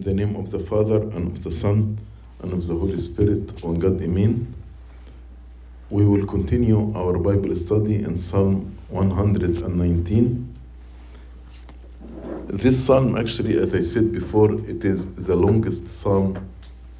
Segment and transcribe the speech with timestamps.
[0.00, 1.98] In the name of the Father, and of the Son,
[2.40, 4.54] and of the Holy Spirit, one God, Amen.
[5.90, 10.56] We will continue our Bible study in Psalm 119.
[12.46, 16.48] This psalm, actually, as I said before, it is the longest psalm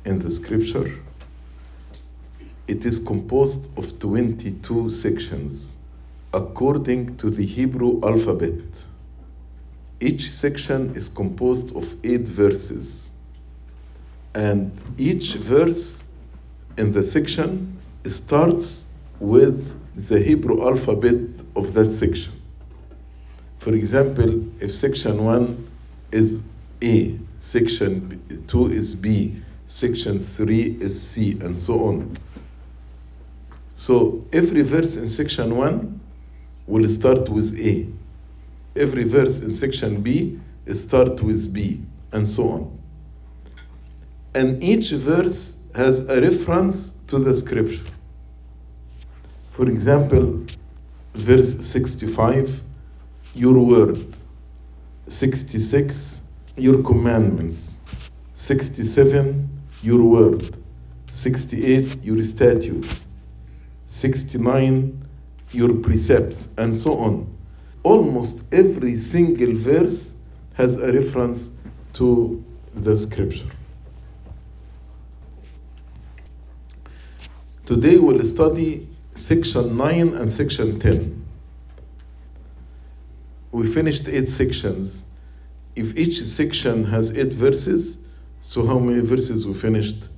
[0.05, 0.93] in the scripture.
[2.69, 5.79] It is composed of 22 sections
[6.35, 8.61] according to the Hebrew alphabet.
[10.01, 13.11] Each section is composed of eight verses,
[14.35, 16.05] and each verse
[16.79, 18.87] in the section starts
[19.19, 19.77] with
[20.09, 21.17] the Hebrew alphabet
[21.55, 22.33] of that section.
[23.59, 25.69] For example, if section 1
[26.13, 26.41] is
[26.83, 32.17] A, section 2 is B, section 3 is C, and so on.
[33.75, 36.01] So every verse in section 1
[36.67, 37.87] will start with A.
[38.77, 40.39] Every verse in section B
[40.73, 42.79] start with B, and so on.
[44.35, 47.85] And each verse has a reference to the scripture.
[49.51, 50.45] For example,
[51.15, 52.63] verse 65,
[53.35, 54.17] your word.
[55.09, 56.21] 66,
[56.57, 57.77] your commandments.
[58.35, 59.49] 67,
[59.83, 60.57] your word.
[61.11, 63.09] 68, your statutes.
[63.87, 65.05] 69,
[65.51, 67.40] your precepts, and so on.
[67.83, 70.15] Almost every single verse
[70.55, 71.57] has a reference
[71.95, 73.47] to the scripture.
[77.65, 81.25] Today we'll study section 9 and section 10.
[83.53, 85.11] We finished eight sections.
[85.77, 88.07] If each section has eight verses,
[88.41, 90.09] so how many verses we finished?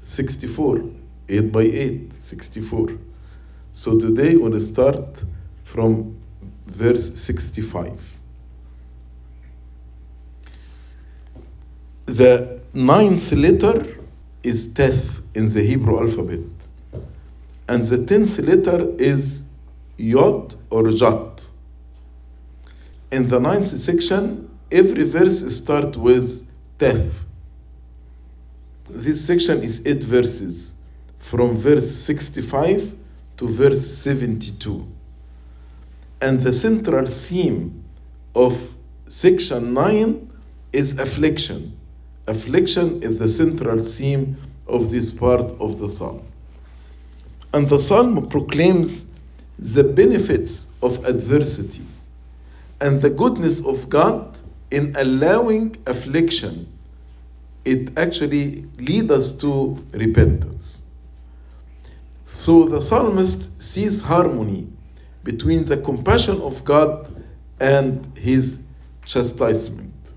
[0.00, 0.80] 64.
[1.28, 2.88] 8 by 8, 64.
[3.72, 5.22] So today we'll start
[5.64, 6.15] from
[6.76, 8.20] verse 65.
[12.06, 13.96] The ninth letter
[14.42, 16.44] is Teth in the Hebrew alphabet,
[17.68, 19.44] and the tenth letter is
[19.96, 21.46] Yod or Jot.
[23.10, 27.24] In the ninth section, every verse starts with Teth.
[28.88, 30.72] This section is eight verses,
[31.18, 32.94] from verse 65
[33.38, 34.95] to verse 72.
[36.20, 37.84] And the central theme
[38.34, 38.74] of
[39.08, 40.32] section 9
[40.72, 41.76] is affliction.
[42.26, 46.22] Affliction is the central theme of this part of the psalm.
[47.52, 49.12] And the psalm proclaims
[49.58, 51.84] the benefits of adversity
[52.80, 54.38] and the goodness of God
[54.70, 56.70] in allowing affliction.
[57.64, 60.82] It actually leads us to repentance.
[62.24, 64.68] So the psalmist sees harmony
[65.26, 67.24] between the compassion of God
[67.58, 68.62] and his
[69.04, 70.12] chastisement.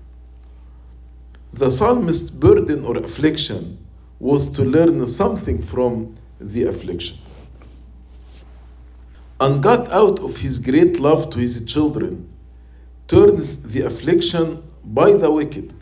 [1.52, 3.84] The psalmist's burden or affliction
[4.20, 7.18] was to learn something from the affliction.
[9.40, 12.32] And God, out of his great love to his children,
[13.08, 15.74] turns the affliction by the wicked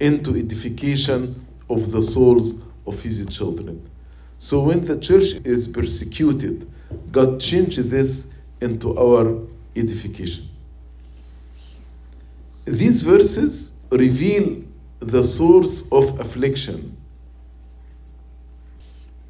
[0.00, 3.86] into edification of the souls of his children.
[4.38, 6.66] So when the church is persecuted,
[7.12, 9.40] God changes this into our
[9.74, 10.48] edification.
[12.64, 14.62] These verses reveal
[14.98, 16.96] the source of affliction.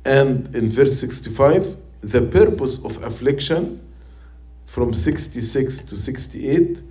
[0.04, 3.80] And in verse 65, the purpose of affliction
[4.66, 6.82] from 66 to 68,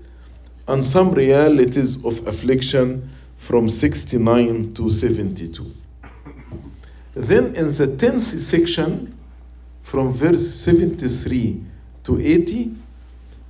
[0.67, 5.65] and some realities of affliction from 69 to 72.
[7.13, 9.17] Then in the 10th section,
[9.83, 11.63] from verse 73
[12.05, 12.71] to 80,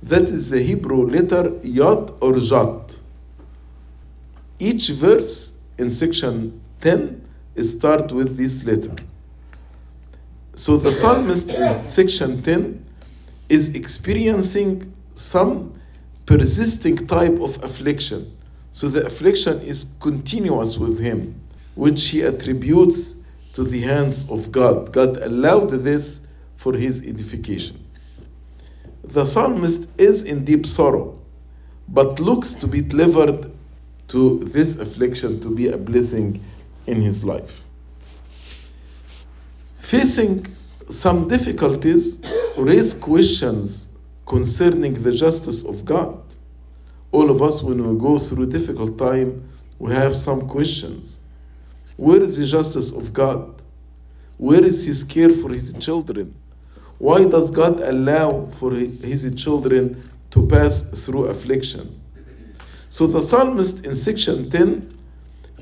[0.02, 2.98] that is the Hebrew letter Yod or Jot.
[4.58, 7.22] Each verse in section 10
[7.62, 8.94] start with this letter.
[10.54, 12.84] So the psalmist in section 10
[13.48, 15.74] is experiencing some
[16.24, 18.36] persisting type of affliction.
[18.72, 21.40] So the affliction is continuous with him,
[21.74, 23.14] which he attributes
[23.54, 24.92] to the hands of God.
[24.92, 26.26] God allowed this
[26.56, 27.85] for his edification.
[29.08, 31.18] The psalmist is in deep sorrow,
[31.88, 33.50] but looks to be delivered
[34.08, 36.42] to this affliction to be a blessing
[36.86, 37.50] in his life.
[39.78, 40.46] Facing
[40.88, 42.20] some difficulties
[42.56, 46.20] raise questions concerning the justice of God.
[47.12, 49.48] All of us, when we go through difficult time,
[49.78, 51.20] we have some questions.
[51.96, 53.62] Where is the justice of God?
[54.38, 56.34] Where is His care for His children?
[56.98, 62.00] Why does God allow for His children to pass through affliction?
[62.88, 64.96] So the psalmist in section 10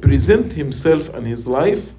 [0.01, 1.93] present himself and his life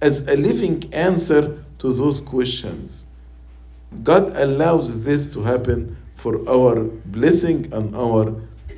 [0.00, 3.06] as a living answer to those questions.
[4.02, 8.34] God allows this to happen for our blessing and our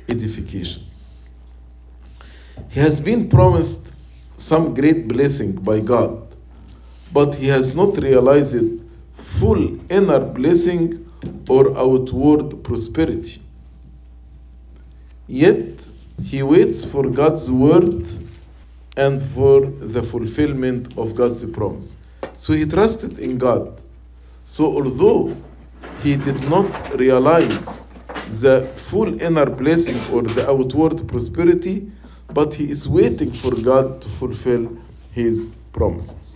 [0.07, 0.83] edification.
[2.69, 3.93] He has been promised
[4.37, 6.35] some great blessing by God,
[7.11, 8.79] but he has not realized it
[9.39, 11.05] full inner blessing
[11.49, 13.41] or outward prosperity.
[15.27, 15.87] Yet
[16.23, 18.05] he waits for God's word
[18.95, 21.97] and for the fulfillment of God's promise.
[22.35, 23.81] So he trusted in God.
[24.43, 25.35] So although
[26.01, 27.77] he did not realize
[28.41, 31.91] the full inner blessing or the outward prosperity,
[32.33, 34.77] but he is waiting for God to fulfill
[35.11, 36.26] his promises.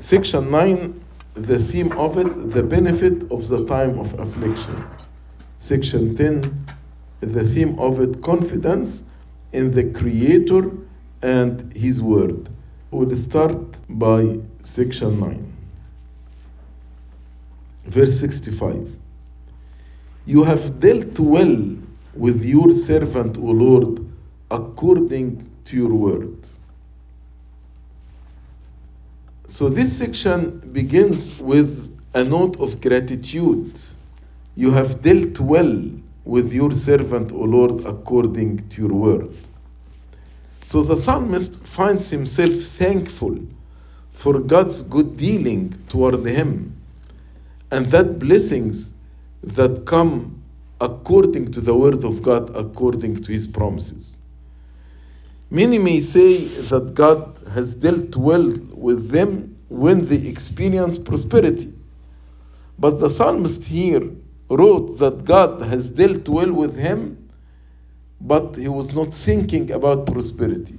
[0.00, 1.04] Section 9,
[1.34, 4.84] the theme of it, the benefit of the time of affliction.
[5.58, 6.66] Section 10,
[7.20, 9.04] the theme of it, confidence
[9.52, 10.70] in the Creator
[11.22, 12.48] and His Word.
[12.90, 13.58] We'll start
[13.88, 15.52] by section 9.
[17.86, 18.94] Verse 65.
[20.26, 21.76] You have dealt well
[22.14, 24.06] with your servant, O Lord,
[24.50, 26.48] according to your word.
[29.48, 33.80] So this section begins with a note of gratitude.
[34.56, 35.90] You have dealt well
[36.26, 39.34] with your servant, O Lord, according to your word.
[40.64, 43.38] So the psalmist finds himself thankful
[44.12, 46.76] for God's good dealing toward him
[47.70, 48.92] and that blessings
[49.42, 50.42] that come
[50.82, 54.20] according to the word of God, according to his promises.
[55.50, 61.72] Many may say that God has dealt well with them when they experience prosperity.
[62.78, 64.08] But the psalmist here
[64.48, 67.28] wrote that God has dealt well with him,
[68.20, 70.78] but he was not thinking about prosperity.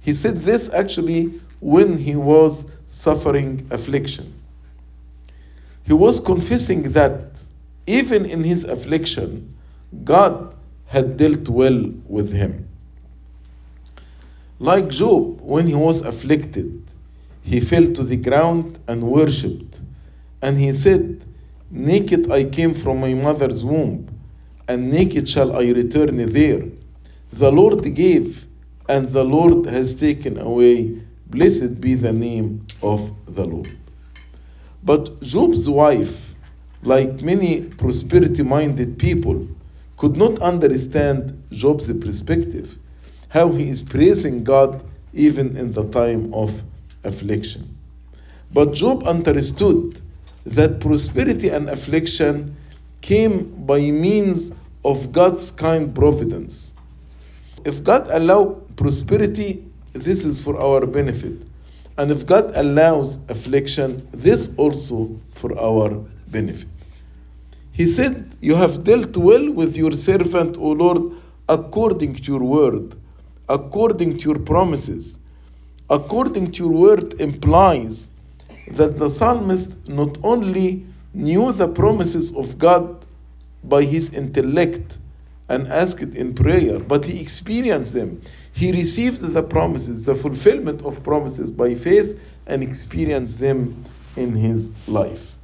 [0.00, 4.32] He said this actually when he was suffering affliction.
[5.84, 7.40] He was confessing that
[7.86, 9.54] even in his affliction,
[10.04, 10.54] God
[10.86, 12.68] had dealt well with him.
[14.58, 16.82] Like Job, when he was afflicted,
[17.42, 19.80] he fell to the ground and worshipped.
[20.42, 21.24] And he said,
[21.70, 24.08] Naked I came from my mother's womb,
[24.68, 26.64] and naked shall I return there.
[27.32, 28.46] The Lord gave,
[28.88, 31.00] and the Lord has taken away.
[31.28, 33.76] Blessed be the name of the Lord.
[34.82, 36.34] But Job's wife,
[36.82, 39.46] like many prosperity minded people,
[39.96, 42.78] could not understand Job's perspective,
[43.28, 44.82] how he is praising God
[45.12, 46.50] even in the time of
[47.04, 47.76] affliction.
[48.52, 50.00] But Job understood
[50.44, 52.56] that prosperity and affliction
[53.00, 54.52] came by means
[54.84, 56.72] of God's kind providence.
[57.64, 61.42] If God allowed prosperity, this is for our benefit.
[61.98, 65.90] And if God allows affliction, this also for our
[66.28, 66.68] benefit.
[67.72, 71.12] He said, You have dealt well with your servant, O Lord,
[71.48, 72.94] according to your word,
[73.48, 75.18] according to your promises.
[75.90, 78.10] According to your word implies
[78.68, 83.04] that the psalmist not only knew the promises of God
[83.64, 84.98] by his intellect
[85.48, 88.22] and asked in prayer, but he experienced them.
[88.52, 93.84] He received the promises, the fulfillment of promises by faith, and experienced them
[94.16, 95.34] in his life.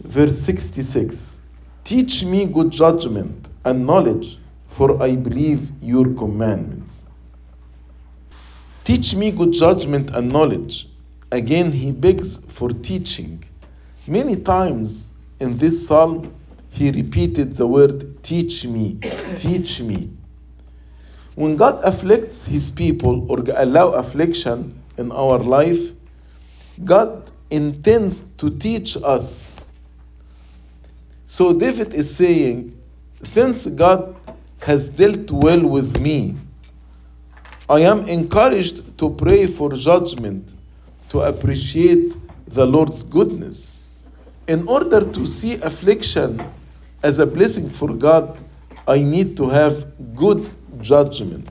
[0.00, 1.38] Verse 66
[1.84, 7.01] Teach me good judgment and knowledge, for I believe your commandments.
[8.84, 10.88] Teach me good judgment and knowledge.
[11.30, 13.44] Again, he begs for teaching.
[14.06, 16.34] Many times in this psalm,
[16.70, 18.98] he repeated the word, Teach me,
[19.36, 20.10] teach me.
[21.34, 25.92] When God afflicts his people or allow affliction in our life,
[26.84, 29.52] God intends to teach us.
[31.26, 32.78] So David is saying,
[33.22, 34.16] since God
[34.60, 36.36] has dealt well with me,
[37.72, 40.52] I am encouraged to pray for judgment,
[41.08, 42.14] to appreciate
[42.48, 43.80] the Lord's goodness.
[44.46, 46.46] In order to see affliction
[47.02, 48.38] as a blessing for God,
[48.86, 50.50] I need to have good
[50.82, 51.48] judgment.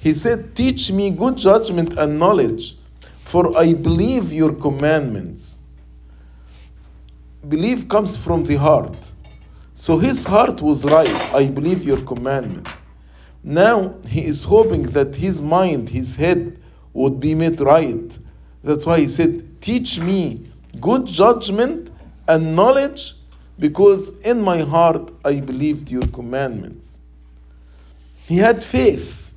[0.00, 2.76] He said, Teach me good judgment and knowledge,
[3.24, 5.56] for I believe your commandments.
[7.48, 8.98] Belief comes from the heart.
[9.72, 11.34] So his heart was right.
[11.34, 12.68] I believe your commandment.
[13.44, 16.58] Now he is hoping that his mind, his head,
[16.92, 18.18] would be made right.
[18.62, 20.46] That's why he said, Teach me
[20.80, 21.90] good judgment
[22.28, 23.14] and knowledge,
[23.58, 26.98] because in my heart I believed your commandments.
[28.26, 29.32] He had faith.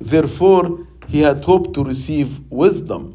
[0.00, 3.14] Therefore, he had hoped to receive wisdom.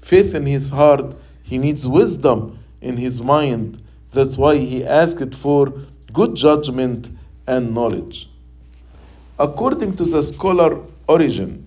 [0.00, 3.80] Faith in his heart, he needs wisdom in his mind.
[4.12, 5.72] That's why he asked for
[6.12, 7.10] good judgment
[7.46, 8.28] and knowledge.
[9.38, 11.66] According to the scholar Origen,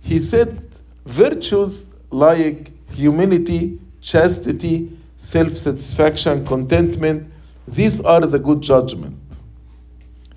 [0.00, 0.62] he said
[1.04, 7.30] virtues like humility, chastity, self satisfaction, contentment,
[7.68, 9.18] these are the good judgment.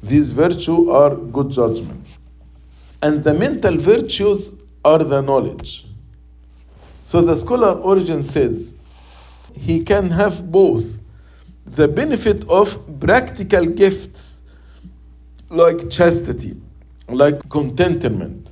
[0.02, 2.06] These virtues are good judgment.
[3.02, 5.86] And the mental virtues are the knowledge.
[7.04, 8.76] So the scholar Origen says
[9.56, 11.00] he can have both
[11.66, 14.39] the benefit of practical gifts
[15.50, 16.56] like chastity,
[17.08, 18.52] like contentment,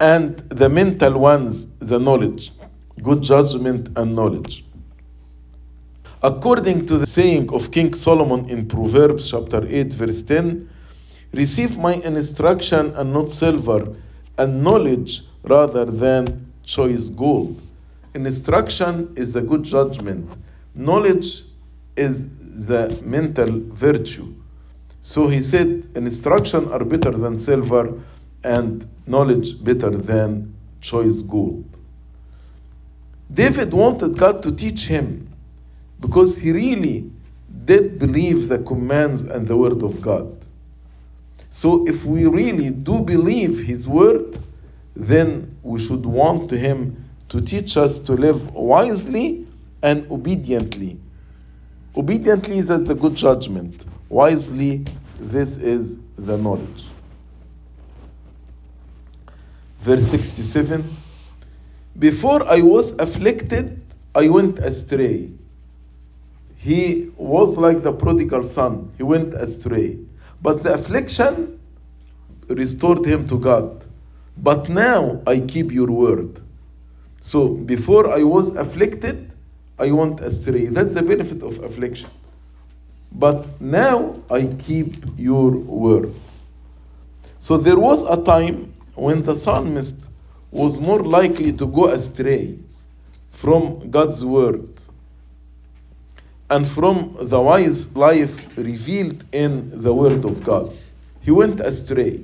[0.00, 2.52] and the mental ones, the knowledge,
[3.02, 4.64] good judgment and knowledge.
[6.22, 10.68] According to the saying of King Solomon in Proverbs chapter 8, verse 10,
[11.32, 13.94] receive my instruction and not silver,
[14.38, 17.62] and knowledge rather than choice gold.
[18.14, 20.36] Instruction is a good judgment,
[20.74, 21.42] knowledge
[21.96, 24.34] is the mental virtue.
[25.06, 27.96] So he said, instruction are better than silver,
[28.42, 31.64] and knowledge better than choice gold.
[33.32, 35.30] David wanted God to teach him
[36.00, 37.08] because he really
[37.66, 40.44] did believe the commands and the word of God.
[41.50, 44.36] So if we really do believe his word,
[44.96, 49.46] then we should want him to teach us to live wisely
[49.84, 50.98] and obediently.
[51.96, 53.86] Obediently is the good judgment.
[54.08, 54.84] Wisely,
[55.18, 56.84] this is the knowledge.
[59.80, 60.84] Verse 67
[61.98, 63.80] Before I was afflicted,
[64.14, 65.30] I went astray.
[66.56, 69.98] He was like the prodigal son, he went astray.
[70.42, 71.60] But the affliction
[72.48, 73.86] restored him to God.
[74.38, 76.40] But now I keep your word.
[77.20, 79.32] So before I was afflicted,
[79.78, 80.66] I went astray.
[80.66, 82.10] That's the benefit of affliction.
[83.12, 86.14] But now I keep your word.
[87.38, 90.08] So there was a time when the psalmist
[90.50, 92.58] was more likely to go astray
[93.30, 94.68] from God's word
[96.48, 100.72] and from the wise life revealed in the word of God.
[101.20, 102.20] He went astray.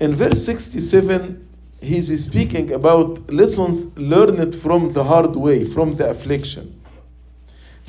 [0.00, 1.46] In verse 67,
[1.82, 6.79] he's speaking about lessons learned from the hard way, from the affliction.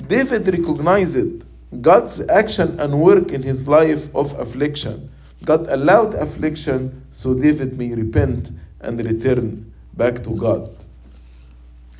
[0.07, 1.45] David recognized
[1.81, 5.09] God's action and work in his life of affliction.
[5.45, 10.69] God allowed affliction so David may repent and return back to God.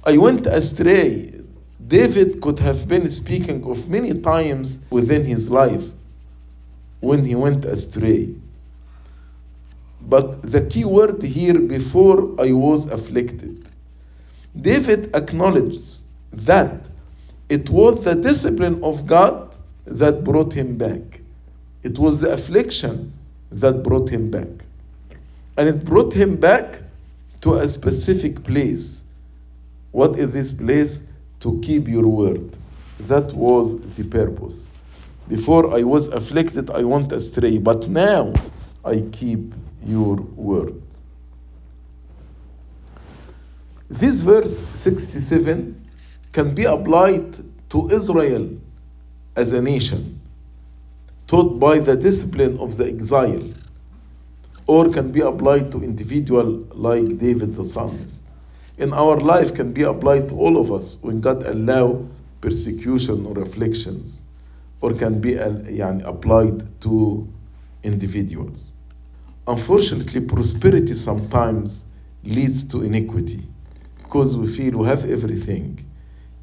[0.03, 1.31] I went astray.
[1.88, 5.91] David could have been speaking of many times within his life
[7.01, 8.33] when he went astray.
[10.01, 13.69] But the key word here before I was afflicted.
[14.60, 16.80] David acknowledges that
[17.51, 21.20] it was the discipline of God that brought him back.
[21.84, 23.12] It was the affliction
[23.51, 24.48] that brought him back.
[25.58, 26.79] And it brought him back
[27.41, 29.03] to a specific place.
[29.91, 31.10] What is this place?
[31.41, 32.55] To keep your word.
[33.01, 34.65] That was the purpose.
[35.27, 38.31] Before I was afflicted, I went astray, but now
[38.86, 39.53] I keep
[39.86, 40.81] your word.
[43.89, 45.80] This verse 67
[46.32, 47.37] can be applied
[47.70, 48.50] to Israel
[49.37, 50.20] as a nation,
[51.26, 53.42] taught by the discipline of the exile,
[54.66, 58.25] or can be applied to individual like David the psalmist.
[58.78, 62.06] In our life can be applied to all of us when God allow
[62.40, 64.23] persecution or afflictions,
[64.80, 67.26] or can be يعني, applied to
[67.82, 68.75] individuals.
[69.46, 71.87] Unfortunately, prosperity sometimes
[72.25, 73.46] leads to iniquity
[74.02, 75.79] because we feel we have everything.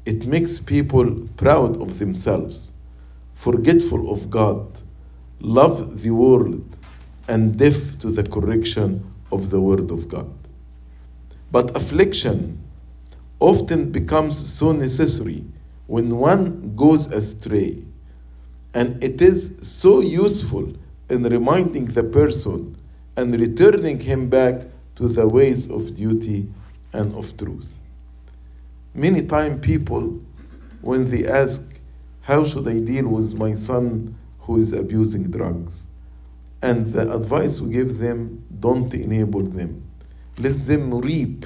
[0.09, 2.71] it makes people proud of themselves,
[3.35, 4.65] forgetful of God,
[5.39, 6.65] love the world,
[7.27, 10.33] and deaf to the correction of the Word of God.
[11.51, 12.57] But affliction
[13.39, 15.43] often becomes so necessary
[15.85, 17.83] when one goes astray,
[18.73, 20.73] and it is so useful
[21.11, 22.75] in reminding the person
[23.15, 24.63] and returning him back
[24.95, 26.49] to the ways of duty
[26.93, 27.78] and of truth.
[28.99, 30.19] Many times, people,
[30.81, 31.63] when they ask,
[32.19, 35.87] How should I deal with my son who is abusing drugs?
[36.61, 39.89] And the advice we give them, don't enable them.
[40.37, 41.45] Let them reap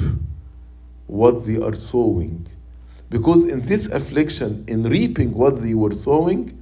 [1.06, 2.48] what they are sowing.
[3.12, 6.60] Because in this affliction, in reaping what they were sowing,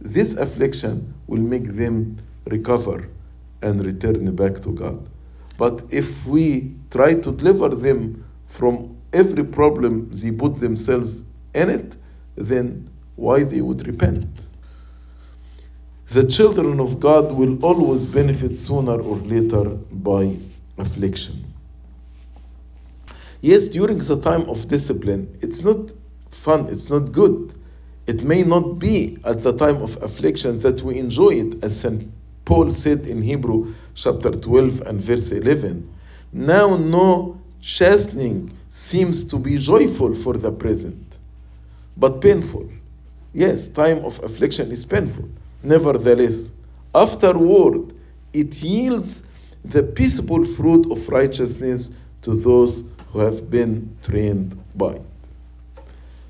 [0.00, 3.08] this affliction will make them recover
[3.62, 5.08] and return back to God.
[5.56, 11.24] But if we try to deliver them from every problem they put themselves
[11.54, 11.96] in it,
[12.36, 14.48] then why they would repent?
[16.08, 20.36] The children of God will always benefit sooner or later by
[20.78, 21.44] affliction.
[23.40, 25.92] Yes, during the time of discipline, it's not
[26.30, 27.54] fun, it's not good.
[28.06, 32.10] It may not be at the time of affliction that we enjoy it, as St.
[32.46, 35.94] Paul said in Hebrew chapter 12 and verse 11.
[36.32, 41.16] Now, no chastening seems to be joyful for the present,
[41.96, 42.68] but painful.
[43.32, 45.28] Yes, time of affliction is painful.
[45.62, 46.50] Nevertheless,
[46.94, 47.92] afterward,
[48.32, 49.22] it yields
[49.64, 51.90] the peaceable fruit of righteousness
[52.22, 55.02] to those who have been trained by it.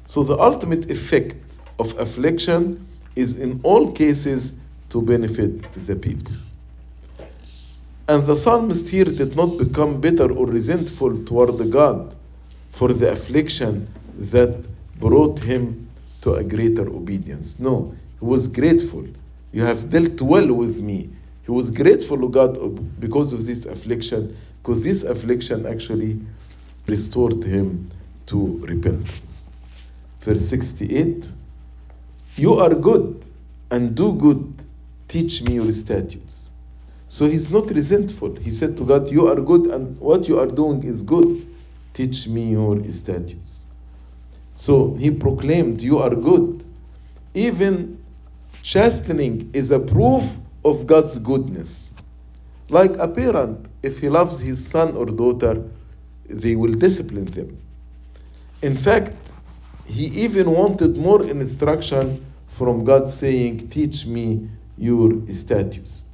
[0.07, 1.37] So, the ultimate effect
[1.78, 4.54] of affliction is in all cases
[4.90, 6.33] to benefit the people.
[8.09, 12.14] And the psalmist here did not become bitter or resentful toward God
[12.78, 13.92] for the affliction
[14.30, 14.64] that
[15.00, 17.58] brought him to a greater obedience.
[17.58, 19.04] No, he was grateful.
[19.50, 21.11] You have dealt well with me.
[21.44, 26.20] He was grateful to God because of this affliction, because this affliction actually
[26.87, 27.90] restored him
[28.26, 29.47] to repentance.
[30.20, 31.32] Verse 68
[32.37, 33.26] You are good
[33.73, 34.54] and do good,
[35.08, 36.50] teach me your statutes.
[37.08, 38.37] So he's not resentful.
[38.37, 41.48] He said to God, You are good and what you are doing is good.
[41.99, 43.64] Teach me your statutes.
[44.52, 46.64] So he proclaimed, You are good.
[47.35, 47.99] Even
[48.62, 50.23] chastening is a proof
[50.64, 51.93] of God's goodness.
[52.69, 55.61] Like a parent, if he loves his son or daughter,
[56.28, 57.59] they will discipline them.
[58.62, 59.33] In fact,
[59.85, 66.05] he even wanted more instruction from God, saying, Teach me your statutes.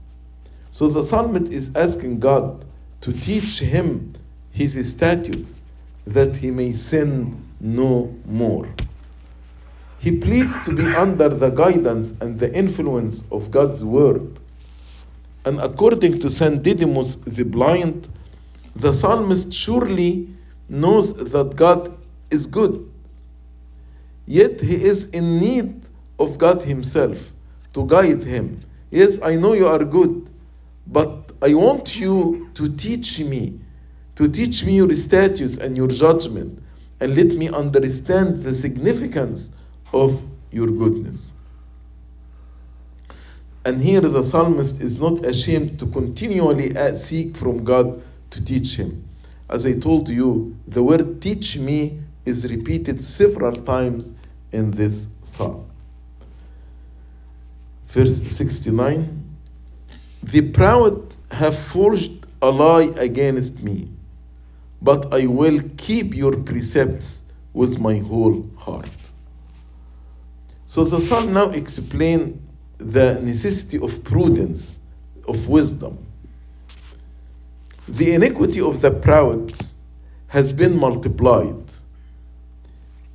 [0.71, 2.64] So the psalmist is asking God
[3.03, 4.15] to teach him
[4.50, 5.61] his statutes
[6.06, 8.69] that he may sin no more.
[9.99, 14.40] He pleads to be under the guidance and the influence of God's word.
[15.47, 16.62] And according to St.
[16.62, 18.08] Didymus the blind,
[18.76, 20.28] the psalmist surely
[20.69, 21.97] knows that God
[22.30, 22.90] is good.
[24.26, 25.86] Yet he is in need
[26.19, 27.32] of God Himself
[27.75, 28.60] to guide him.
[28.90, 30.30] Yes, I know you are good,
[30.86, 33.60] but I want you to teach me,
[34.17, 36.63] to teach me your statutes and your judgment,
[37.00, 39.50] and let me understand the significance
[39.93, 41.33] of your goodness.
[43.65, 48.77] And here the psalmist is not ashamed to continually uh, seek from God to teach
[48.77, 49.09] him.
[49.49, 54.13] As I told you, the word teach me is repeated several times
[54.53, 55.67] in this psalm.
[57.89, 59.25] Verse 69
[60.23, 63.89] The proud have forged a lie against me,
[64.84, 67.23] but I will keep your precepts
[67.54, 68.90] with my whole heart.
[70.66, 72.38] So the psalm now explains
[72.76, 74.80] the necessity of prudence,
[75.26, 75.97] of wisdom.
[77.88, 79.52] The iniquity of the proud
[80.26, 81.73] has been multiplied.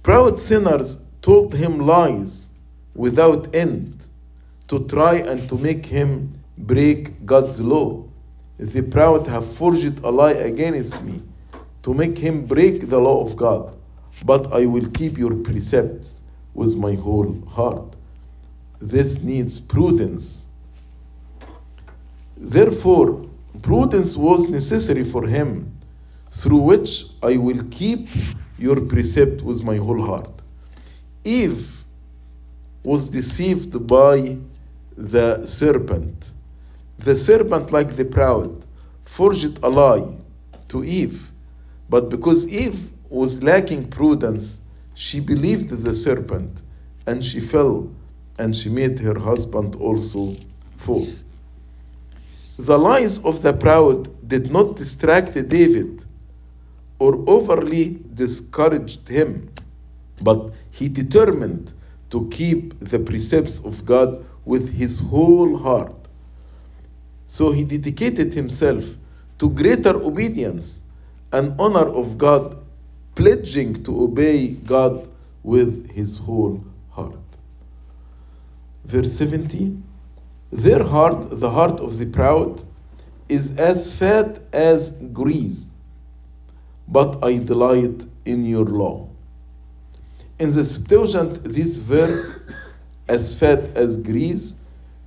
[0.02, 2.50] Proud sinners told him lies
[2.96, 4.06] without end
[4.70, 8.06] to try and to make him break God's law.
[8.58, 11.22] The proud have forged a lie against me
[11.84, 13.76] to make him break the law of God.
[14.26, 16.22] But I will keep your precepts
[16.54, 17.96] with my whole heart.
[18.80, 20.48] This needs prudence.
[22.38, 23.26] Therefore,
[23.62, 25.78] prudence was necessary for him,
[26.32, 28.08] through which I will keep
[28.58, 30.42] your precept with my whole heart.
[31.24, 31.84] Eve
[32.84, 34.38] was deceived by
[34.96, 36.32] the serpent.
[37.00, 38.66] The serpent, like the proud,
[39.06, 40.18] forged a lie
[40.70, 41.29] to Eve.
[41.90, 44.62] But because Eve was lacking prudence,
[44.94, 46.62] she believed the serpent
[47.08, 47.90] and she fell
[48.38, 50.36] and she made her husband also
[50.78, 51.08] fall.
[52.58, 56.04] The lies of the proud did not distract David
[57.00, 59.50] or overly discouraged him,
[60.22, 61.74] but he determined
[62.10, 65.96] to keep the precepts of God with his whole heart.
[67.26, 68.84] So he dedicated himself
[69.38, 70.82] to greater obedience
[71.32, 72.58] and honor of God,
[73.16, 75.08] pledging to obey God
[75.44, 77.14] with his whole heart.
[78.86, 79.78] Verse 70
[80.52, 82.64] Their heart, the heart of the proud,
[83.28, 85.70] is as fat as grease,
[86.88, 89.08] but I delight in your law.
[90.40, 92.42] In the Septuagint, this verb
[93.08, 94.56] as fat as grease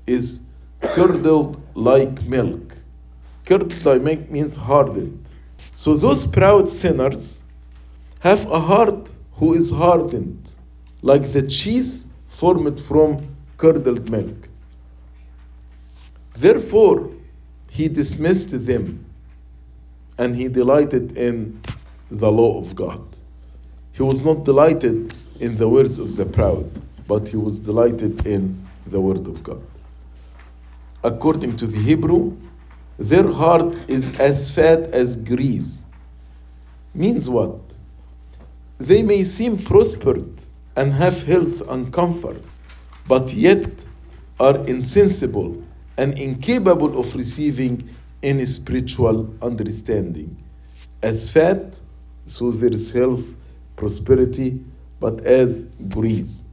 [0.07, 0.41] is
[0.83, 2.77] curdled like milk.
[3.47, 5.33] Curdled like milk means hardened.
[5.75, 7.43] So those proud sinners
[8.21, 10.55] have a heart who is hardened,
[11.03, 14.49] like the cheese formed from curdled milk.
[16.37, 17.11] Therefore,
[17.71, 19.05] he dismissed them
[20.19, 21.61] and he delighted in
[22.11, 23.03] the law of God.
[23.93, 26.71] He was not delighted in the words of the proud,
[27.09, 29.63] but he was delighted in the word of God.
[31.03, 32.37] According to the Hebrew,
[33.03, 35.83] their heart is as fat as grease.
[36.95, 37.59] Means what?
[38.79, 40.43] They may seem prospered
[40.77, 42.41] and have health and comfort,
[43.09, 43.69] but yet
[44.38, 45.61] are insensible
[45.97, 47.88] and incapable of receiving
[48.23, 50.37] any spiritual understanding.
[51.03, 51.81] As fat,
[52.27, 53.37] so there is health,
[53.75, 54.65] prosperity,
[55.01, 56.45] but as grease.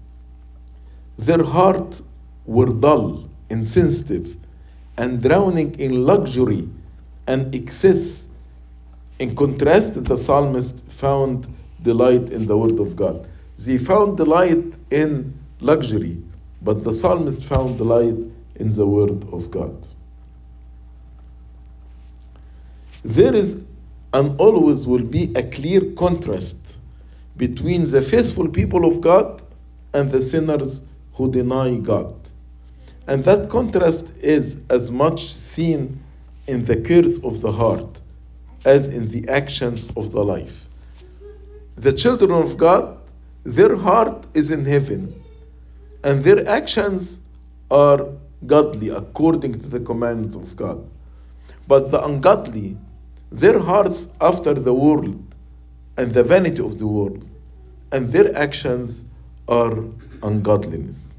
[1.19, 2.01] Their heart
[2.45, 4.35] were dull, insensitive,
[4.99, 6.67] and drowning in luxury
[7.27, 8.27] and excess.
[9.19, 11.47] In contrast, the psalmist found
[11.83, 13.27] delight in the word of God.
[13.65, 16.21] They found delight in luxury,
[16.62, 18.17] but the psalmist found delight
[18.55, 19.88] in the word of God.
[23.03, 23.63] There is
[24.12, 26.77] and always will be a clear contrast
[27.38, 29.41] between the faithful people of God
[29.93, 30.81] and the sinners
[31.13, 32.18] who deny God.
[33.09, 35.99] And that contrast is as much seen
[36.45, 38.01] in the cares of the heart
[38.65, 40.67] as in the actions of the life.
[41.75, 42.99] The children of God,
[43.43, 45.19] their heart is in heaven,
[46.03, 47.19] and their actions
[47.71, 48.05] are
[48.45, 50.87] godly according to the command of God.
[51.67, 52.77] But the ungodly,
[53.31, 55.19] their hearts after the world
[55.97, 57.27] and the vanity of the world,
[57.91, 59.03] and their actions
[59.47, 59.83] are
[60.21, 61.15] ungodliness.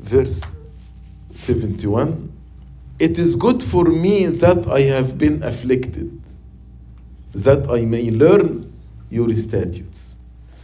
[0.00, 0.40] Verse
[1.34, 2.32] 71
[2.98, 6.20] It is good for me that I have been afflicted,
[7.32, 8.72] that I may learn
[9.10, 10.16] your statutes.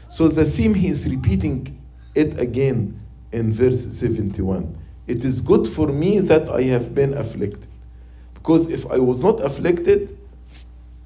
[0.09, 1.79] So the theme he is repeating
[2.14, 2.99] it again
[3.33, 4.77] in verse 71.
[5.07, 7.68] It is good for me that I have been afflicted.
[8.35, 10.16] Because if I was not afflicted,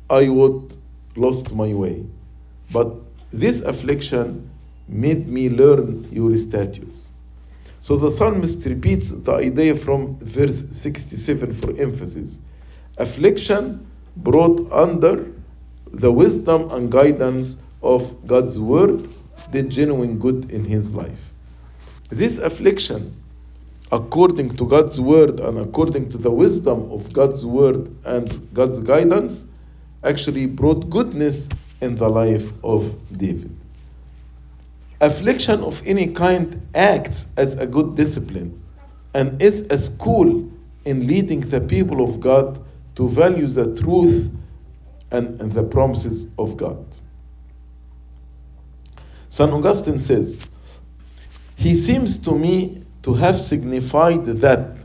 [0.08, 0.76] I would
[1.16, 2.06] lost my way.
[2.72, 2.94] But
[3.32, 4.50] this affliction
[4.88, 7.12] made me learn your statutes.
[7.80, 12.38] So the psalmist repeats the idea from verse 67 for emphasis.
[12.98, 15.32] Affliction brought under
[15.92, 19.08] the wisdom and guidance of God's word
[19.50, 21.32] did genuine good in his life.
[22.10, 23.16] This affliction,
[23.90, 29.46] according to God's word and according to the wisdom of God's word and God's guidance,
[30.04, 31.48] actually brought goodness
[31.80, 33.59] in the life of David.
[35.00, 38.62] Affliction of any kind acts as a good discipline
[39.14, 40.50] and is a school
[40.84, 42.62] in leading the people of God
[42.96, 44.30] to value the truth
[45.10, 46.84] and, and the promises of God.
[49.30, 49.50] St.
[49.50, 50.42] Augustine says,
[51.56, 54.76] He seems to me to have signified that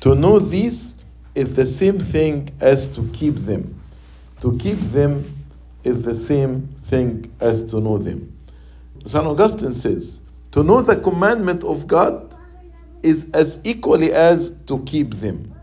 [0.00, 0.94] to know these
[1.34, 3.80] is the same thing as to keep them.
[4.40, 5.44] To keep them
[5.84, 8.33] is the same thing as to know them.
[9.04, 9.24] St.
[9.24, 10.20] Augustine says,
[10.52, 12.34] to know the commandment of God
[13.02, 15.54] is as equally as to keep them.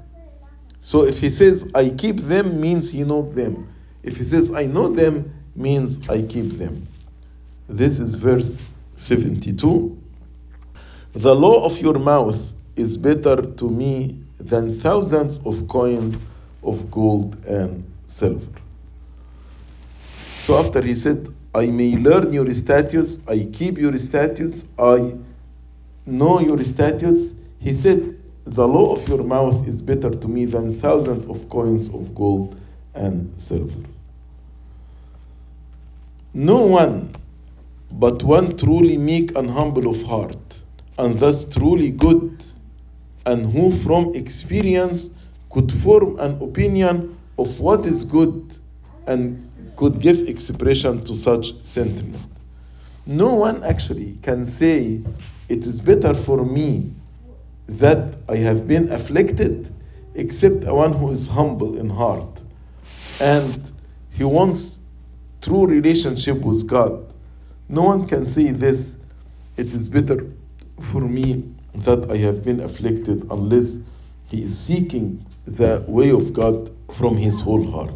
[0.81, 3.67] So if he says, I keep them, means he knows them.
[4.03, 6.87] If he says, I know them, means I keep them.
[7.69, 8.65] This is verse
[8.97, 9.97] 72.
[11.13, 16.21] The law of your mouth is better to me than thousands of coins
[16.63, 18.59] of gold and silver.
[20.39, 25.15] So after he said, I may learn your statutes, I keep your statutes, I
[26.05, 30.79] know your statutes, he said, The law of your mouth is better to me than
[30.79, 32.55] thousands of coins of gold
[32.95, 33.83] and silver.
[36.33, 37.13] No one
[37.91, 40.59] but one truly meek and humble of heart,
[40.97, 42.43] and thus truly good,
[43.25, 45.09] and who from experience
[45.49, 48.55] could form an opinion of what is good
[49.07, 52.31] and could give expression to such sentiment.
[53.05, 55.01] No one actually can say,
[55.49, 56.91] It is better for me
[57.67, 59.73] that I have been afflicted,
[60.15, 62.41] except one who is humble in heart
[63.21, 63.71] and
[64.09, 64.79] he wants
[65.41, 67.13] true relationship with God.
[67.69, 68.97] No one can say this,
[69.57, 70.25] it is better
[70.81, 73.79] for me that I have been afflicted unless
[74.27, 77.95] he is seeking the way of God from his whole heart,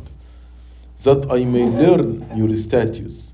[1.04, 3.34] that I may learn your statutes.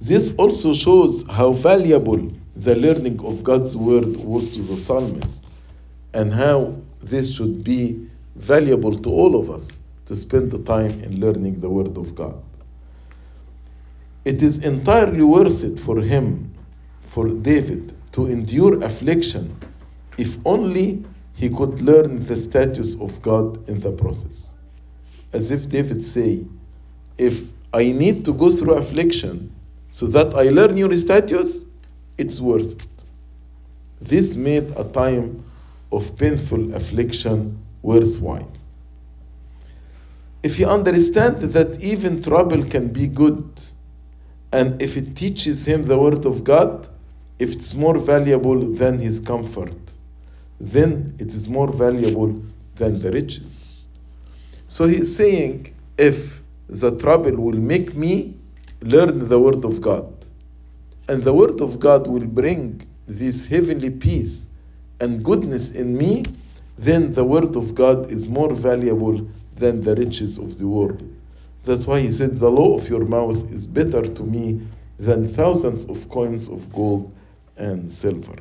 [0.00, 5.46] This also shows how valuable the learning of God's word was to the psalmist
[6.12, 11.20] and how this should be valuable to all of us to spend the time in
[11.20, 12.40] learning the word of God.
[14.24, 16.54] It is entirely worth it for him,
[17.06, 19.56] for David, to endure affliction
[20.16, 24.54] if only he could learn the statutes of God in the process.
[25.32, 26.44] As if David say,
[27.18, 29.52] if I need to go through affliction
[29.90, 31.64] so that I learn your statutes,
[32.18, 33.04] it's worth it.
[34.00, 35.44] This made a time
[35.92, 38.50] of painful affliction worthwhile.
[40.42, 43.48] If you understand that even trouble can be good,
[44.52, 46.88] and if it teaches him the Word of God,
[47.38, 49.74] if it's more valuable than his comfort,
[50.60, 52.42] then it is more valuable
[52.76, 53.66] than the riches.
[54.66, 58.36] So he's saying, if the trouble will make me
[58.80, 60.12] learn the Word of God,
[61.08, 64.48] and the Word of God will bring this heavenly peace
[65.00, 66.24] and goodness in me,
[66.78, 71.02] then the Word of God is more valuable than the riches of the world.
[71.64, 74.66] That's why he said, The law of your mouth is better to me
[74.98, 77.12] than thousands of coins of gold
[77.56, 78.36] and silver.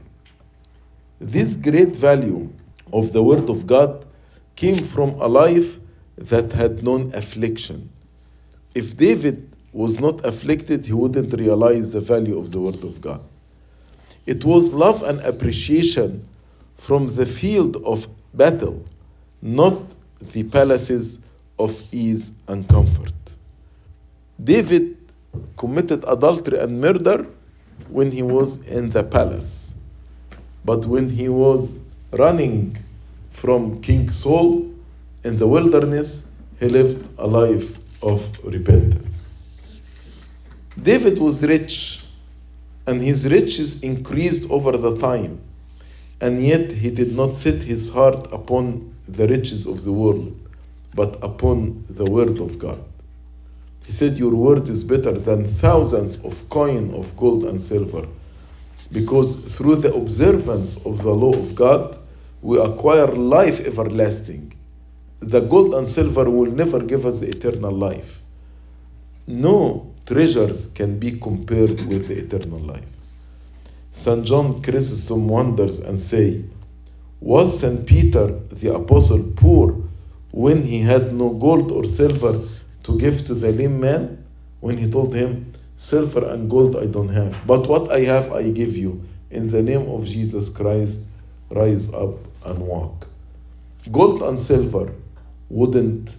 [1.20, 2.52] This great value
[2.92, 4.06] of the Word of God
[4.56, 5.80] came from a life
[6.18, 7.90] that had known affliction.
[8.76, 13.22] If David was not afflicted, he wouldn't realize the value of the Word of God.
[14.26, 16.28] It was love and appreciation
[16.78, 18.84] from the field of battle,
[19.42, 19.80] not
[20.32, 21.20] the palaces
[21.60, 23.14] of ease and comfort.
[24.44, 24.98] David
[25.58, 27.28] committed adultery and murder
[27.90, 29.74] when he was in the palace.
[30.66, 31.80] But when he was
[32.14, 32.78] running
[33.32, 34.72] from King Saul
[35.24, 39.34] in the wilderness, he lived a life of repentance.
[40.82, 42.04] David was rich,
[42.86, 45.40] and his riches increased over the time,
[46.20, 50.36] and yet he did not set his heart upon the riches of the world,
[50.94, 52.84] but upon the word of God.
[53.86, 58.08] He said, Your word is better than thousands of coin of gold and silver.
[58.92, 61.98] Because through the observance of the law of God,
[62.42, 64.53] we acquire life everlasting.
[65.26, 68.22] The gold and silver will never give us eternal life.
[69.26, 72.86] No treasures can be compared with the eternal life.
[73.94, 74.26] St.
[74.26, 76.44] John Chrysostom wonders and say,
[77.22, 77.86] Was St.
[77.86, 79.82] Peter the apostle poor
[80.32, 82.38] when he had no gold or silver
[82.84, 84.26] to give to the lame man?
[84.60, 88.50] When he told him, Silver and gold I don't have, but what I have I
[88.50, 89.02] give you.
[89.32, 91.08] In the name of Jesus Christ,
[91.50, 93.08] rise up and walk.
[93.90, 94.94] Gold and silver
[95.50, 96.16] wouldn't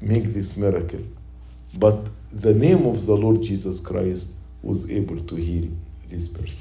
[0.00, 1.00] make this miracle,
[1.78, 1.98] but
[2.32, 5.68] the name of the Lord Jesus Christ was able to heal
[6.08, 6.56] this person.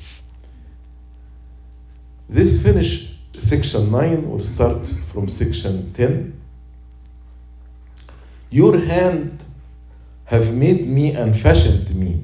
[2.29, 4.29] This finished section 9.
[4.29, 6.39] We'll start from section 10.
[8.49, 9.43] Your hand
[10.25, 12.23] have made me and fashioned me.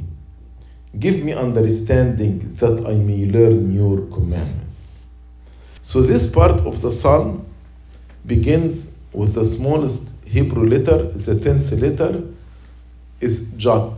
[0.98, 5.00] Give me understanding that I may learn your commandments.
[5.82, 7.46] So, this part of the psalm
[8.26, 12.24] begins with the smallest Hebrew letter, the tenth letter
[13.20, 13.96] is Jot.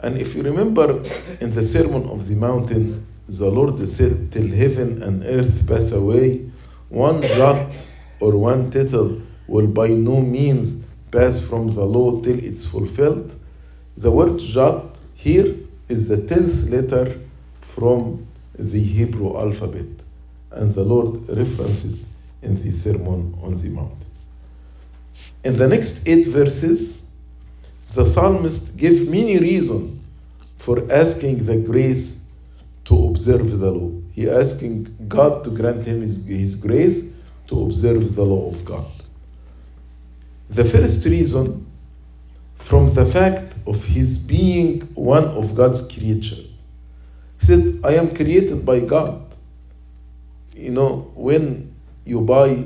[0.00, 1.02] And if you remember
[1.40, 6.50] in the Sermon of the Mountain, the Lord said, Till heaven and earth pass away,
[6.90, 7.84] one jot
[8.20, 13.34] or one tittle will by no means pass from the law till it's fulfilled.
[13.96, 15.54] The word jot here
[15.88, 17.18] is the tenth letter
[17.62, 18.26] from
[18.58, 19.86] the Hebrew alphabet,
[20.52, 22.06] and the Lord referenced it
[22.42, 23.92] in the Sermon on the Mount.
[25.44, 27.16] In the next eight verses,
[27.94, 30.04] the psalmist gives many reasons
[30.58, 32.28] for asking the grace
[32.84, 33.90] to observe the law.
[34.12, 37.18] He asking God to grant him his, his grace
[37.48, 38.86] to observe the law of God.
[40.50, 41.66] The first reason
[42.56, 46.62] from the fact of his being one of God's creatures.
[47.40, 49.22] He said, I am created by God.
[50.56, 51.65] You know, when
[52.06, 52.64] you buy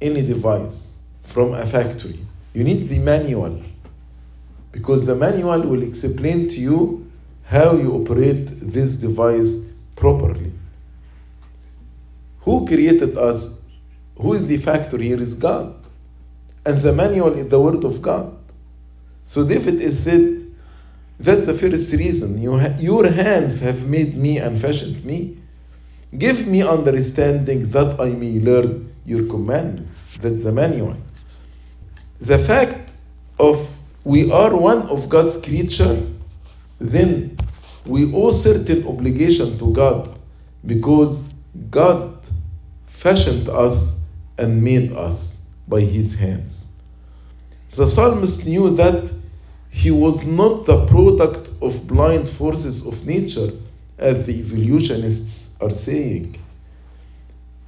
[0.00, 2.20] any device from a factory,
[2.54, 3.62] you need the manual
[4.72, 7.10] because the manual will explain to you
[7.44, 10.52] how you operate this device properly.
[12.40, 13.68] Who created us?
[14.20, 15.74] Who is the factory here is God.
[16.66, 18.36] And the manual is the word of God.
[19.24, 20.46] So David is said,
[21.20, 22.40] that's the first reason.
[22.40, 25.38] You ha- your hands have made me and fashioned me.
[26.16, 30.02] Give me understanding that I may learn your commandments.
[30.20, 30.96] That's the manual.
[32.20, 32.92] The fact
[33.38, 33.68] of
[34.04, 36.02] we are one of God's creature,
[36.78, 37.36] then
[37.84, 40.18] we owe certain obligation to God
[40.64, 41.34] because
[41.70, 42.18] God
[42.86, 44.06] fashioned us
[44.38, 46.72] and made us by his hands.
[47.76, 49.12] The psalmist knew that
[49.70, 53.50] he was not the product of blind forces of nature,
[53.98, 56.40] as the evolutionists are saying.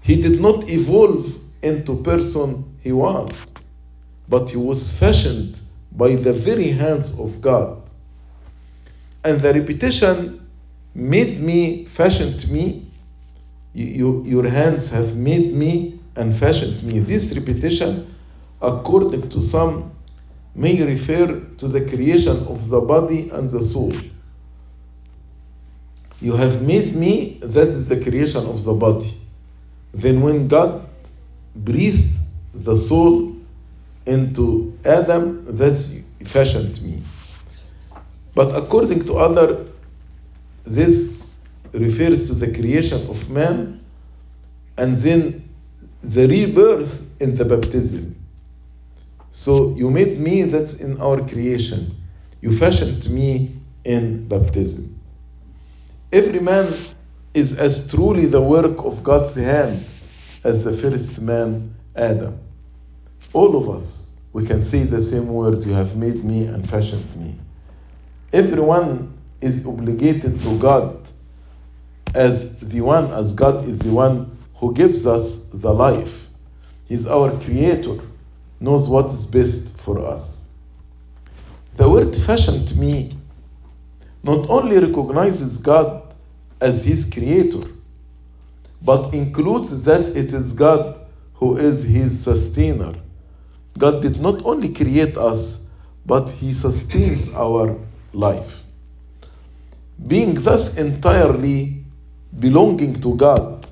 [0.02, 3.54] He did not evolve into person he was,
[4.28, 5.60] but he was fashioned
[5.92, 7.82] by the very hands of God.
[9.24, 10.48] And the repetition
[10.94, 12.86] made me, fashioned me.
[13.74, 17.00] You, your hands have made me and fashioned me.
[17.00, 18.14] This repetition,
[18.60, 19.92] according to some,
[20.54, 23.92] may refer to the creation of the body and the soul.
[26.20, 29.14] You have made me, that is the creation of the body.
[29.92, 30.86] Then, when God
[31.56, 32.14] breathed
[32.52, 33.34] the soul
[34.06, 37.02] into Adam, that's fashioned me.
[38.34, 39.66] But according to other,
[40.64, 41.22] this
[41.72, 43.84] refers to the creation of man
[44.76, 45.42] and then
[46.02, 48.16] the rebirth in the baptism.
[49.30, 51.94] So you made me, that's in our creation.
[52.40, 54.99] You fashioned me in baptism.
[56.12, 56.72] Every man
[57.34, 59.84] is as truly the work of God's hand
[60.42, 62.38] as the first man, Adam.
[63.32, 67.14] All of us, we can say the same word You have made me and fashioned
[67.16, 67.38] me.
[68.32, 70.96] Everyone is obligated to God
[72.14, 76.28] as the one, as God is the one who gives us the life.
[76.88, 77.98] He's our creator,
[78.58, 80.52] knows what is best for us.
[81.76, 83.16] The word fashioned me
[84.24, 86.14] not only recognizes God
[86.60, 87.66] as his creator,
[88.82, 91.00] but includes that it is God
[91.34, 92.94] who is his sustainer.
[93.78, 95.70] God did not only create us,
[96.06, 97.78] but he sustains our
[98.12, 98.64] life.
[100.06, 101.84] Being thus entirely
[102.38, 103.70] belonging to God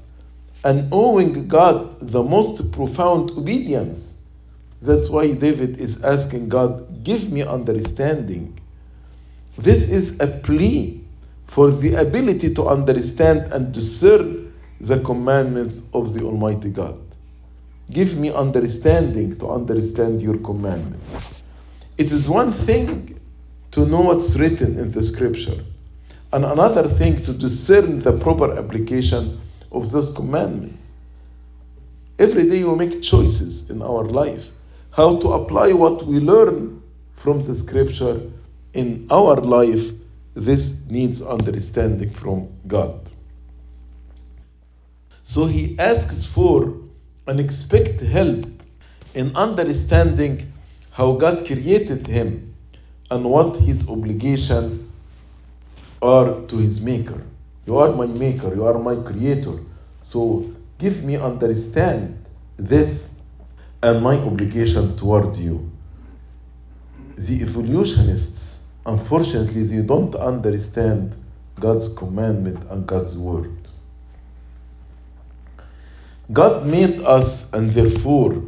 [0.65, 4.29] and owing God the most profound obedience.
[4.83, 8.58] That's why David is asking God, Give me understanding.
[9.59, 11.05] This is a plea
[11.49, 16.97] for the ability to understand and discern the commandments of the Almighty God.
[17.90, 21.03] Give me understanding to understand your commandment.
[21.97, 23.18] It is one thing
[23.73, 25.64] to know what's written in the scripture,
[26.33, 29.40] and another thing to discern the proper application
[29.73, 30.92] of those commandments.
[32.21, 34.53] Every day we make choices in our life
[34.92, 36.81] how to apply what we learn
[37.16, 38.21] from the scripture
[38.79, 39.91] in our life.
[40.35, 43.11] This needs understanding from God.
[45.25, 46.75] So he asks for
[47.27, 48.47] and expect help
[49.14, 50.53] in understanding
[50.91, 52.55] how God created him
[53.11, 54.91] and what his obligation
[56.01, 57.21] are to his maker.
[57.67, 59.59] You are my maker, you are my creator.
[60.03, 62.25] So give me understand
[62.57, 63.23] this
[63.83, 65.71] and my obligation toward you.
[67.17, 68.58] The evolutionists,
[68.88, 71.14] unfortunately, they don't understand
[71.61, 73.53] God's commandment and God's word.
[76.33, 78.42] God made us, and therefore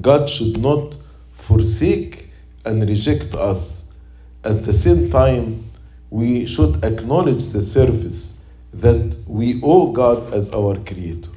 [0.00, 0.96] God should not
[1.32, 2.30] forsake
[2.64, 3.94] and reject us.
[4.42, 5.70] At the same time,
[6.10, 11.30] we should acknowledge the service that we owe God as our Creator.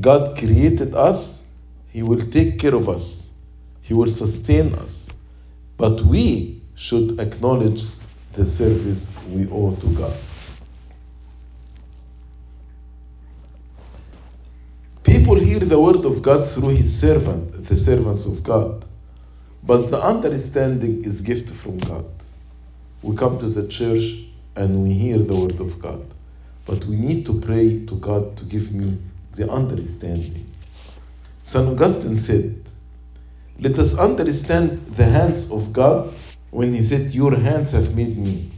[0.00, 1.50] God created us,
[1.90, 3.34] He will take care of us,
[3.82, 5.10] He will sustain us.
[5.76, 7.84] But we should acknowledge
[8.34, 10.16] the service we owe to God.
[15.02, 18.84] People hear the word of God through his servant, the servants of God.
[19.62, 22.04] But the understanding is gift from God.
[23.02, 26.04] We come to the church and we hear the word of God.
[26.66, 28.98] But we need to pray to God to give me
[29.32, 30.52] the understanding.
[31.42, 31.66] St.
[31.68, 32.60] Augustine said,
[33.60, 36.12] Let us understand the hands of God
[36.56, 38.50] when he said, Your hands have made me.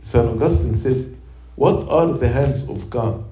[0.00, 0.26] St.
[0.26, 1.14] Augustine said,
[1.54, 3.22] What are the hands of God?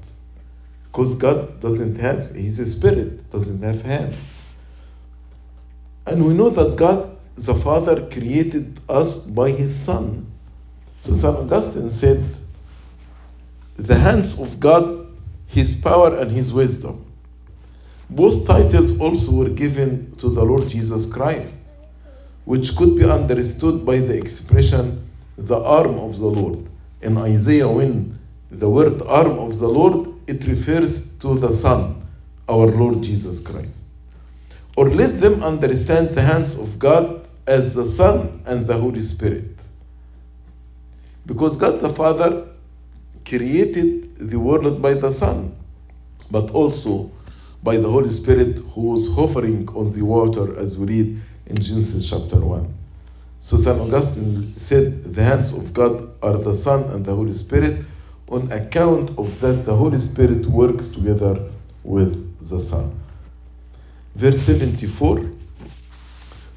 [0.84, 4.36] Because God doesn't have, He's a spirit, doesn't have hands.
[6.06, 10.30] And we know that God, the Father, created us by His Son.
[10.98, 11.36] So St.
[11.38, 12.22] Augustine said,
[13.76, 17.06] The hands of God, His power and His wisdom.
[18.10, 21.67] Both titles also were given to the Lord Jesus Christ,
[22.48, 26.66] which could be understood by the expression, the arm of the Lord.
[27.02, 28.18] In Isaiah, when
[28.50, 32.08] the word arm of the Lord, it refers to the Son,
[32.48, 33.84] our Lord Jesus Christ.
[34.78, 39.62] Or let them understand the hands of God as the Son and the Holy Spirit.
[41.26, 42.48] Because God the Father
[43.26, 45.54] created the world by the Son,
[46.30, 47.10] but also
[47.62, 52.08] by the Holy Spirit who was hovering on the water as we read in Genesis
[52.08, 52.74] chapter 1.
[53.40, 53.78] So St.
[53.78, 57.84] Augustine said, The hands of God are the Son and the Holy Spirit.
[58.28, 61.50] On account of that, the Holy Spirit works together
[61.82, 62.98] with the Son.
[64.14, 65.24] Verse 74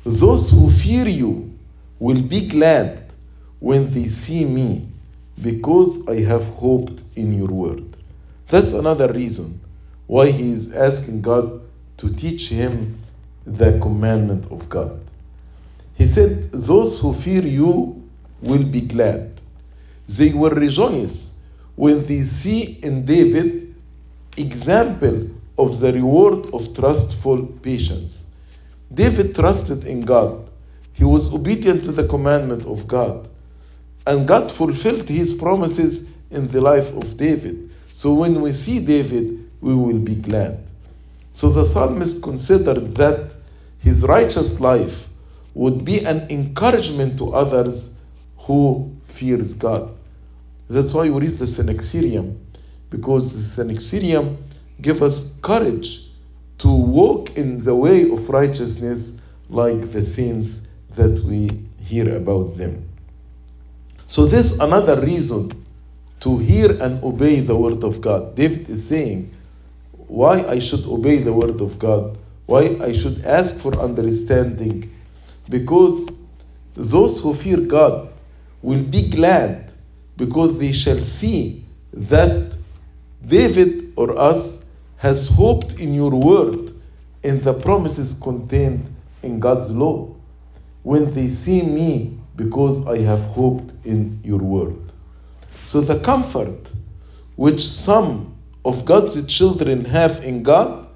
[0.03, 1.57] Those who fear you
[1.99, 3.13] will be glad
[3.59, 4.89] when they see me,
[5.41, 7.95] because I have hoped in your word.
[8.49, 9.61] That's another reason
[10.07, 11.61] why he is asking God
[11.97, 13.00] to teach him
[13.45, 14.99] the commandment of God.
[15.95, 18.01] He said, Those who fear you
[18.41, 19.31] will be glad.
[20.07, 21.43] They will rejoice
[21.75, 23.75] when they see in David
[24.37, 28.35] example of the reward of trustful patience.
[28.93, 30.49] David trusted in God.
[30.93, 33.27] He was obedient to the commandment of God.
[34.05, 37.69] And God fulfilled his promises in the life of David.
[37.87, 40.59] So when we see David, we will be glad.
[41.33, 43.33] So the psalmist considered that
[43.79, 45.07] his righteous life
[45.53, 48.01] would be an encouragement to others
[48.37, 49.89] who fears God.
[50.69, 52.37] That's why we read the Synaxarium,
[52.89, 54.37] because the Synaxarium
[54.81, 56.07] give us courage
[56.59, 62.87] to walk in the way of righteousness like the saints that we hear about them.
[64.07, 65.65] So this another reason
[66.21, 68.35] to hear and obey the word of God.
[68.35, 69.33] David is saying
[70.11, 74.93] why I should obey the word of God, why I should ask for understanding,
[75.47, 76.05] because
[76.73, 78.09] those who fear God
[78.61, 79.71] will be glad
[80.17, 82.57] because they shall see that
[83.25, 86.73] David or us has hoped in your word
[87.23, 88.93] in the promises contained
[89.23, 90.13] in God's law.
[90.83, 94.75] When they see me because I have hoped in your word.
[95.63, 96.69] So the comfort
[97.37, 100.87] which some of God's children have in God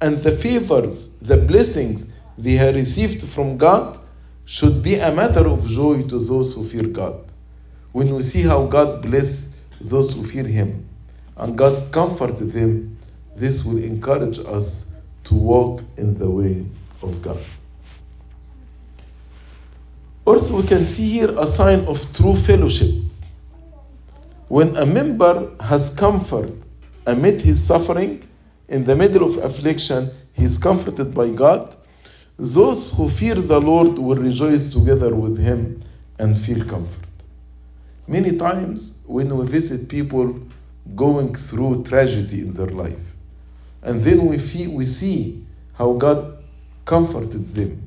[0.00, 3.98] and the favors, the blessings they have received from God
[4.44, 7.20] should be a matter of joy to those who fear God.
[7.92, 10.88] When we see how God bless those who fear Him
[11.36, 12.98] and God comfort them,
[13.36, 14.94] this will encourage us
[15.24, 16.64] to walk in the way
[17.02, 17.40] of God.
[20.24, 22.90] Also, we can see here a sign of true fellowship.
[24.48, 26.50] When a member has comfort
[27.06, 28.26] amid his suffering,
[28.68, 31.76] in the middle of affliction, he is comforted by God.
[32.38, 35.82] Those who fear the Lord will rejoice together with him
[36.18, 37.08] and feel comfort.
[38.06, 40.38] Many times, when we visit people
[40.94, 43.14] going through tragedy in their life,
[43.82, 46.42] and then we, feel, we see how God
[46.84, 47.86] comforted them,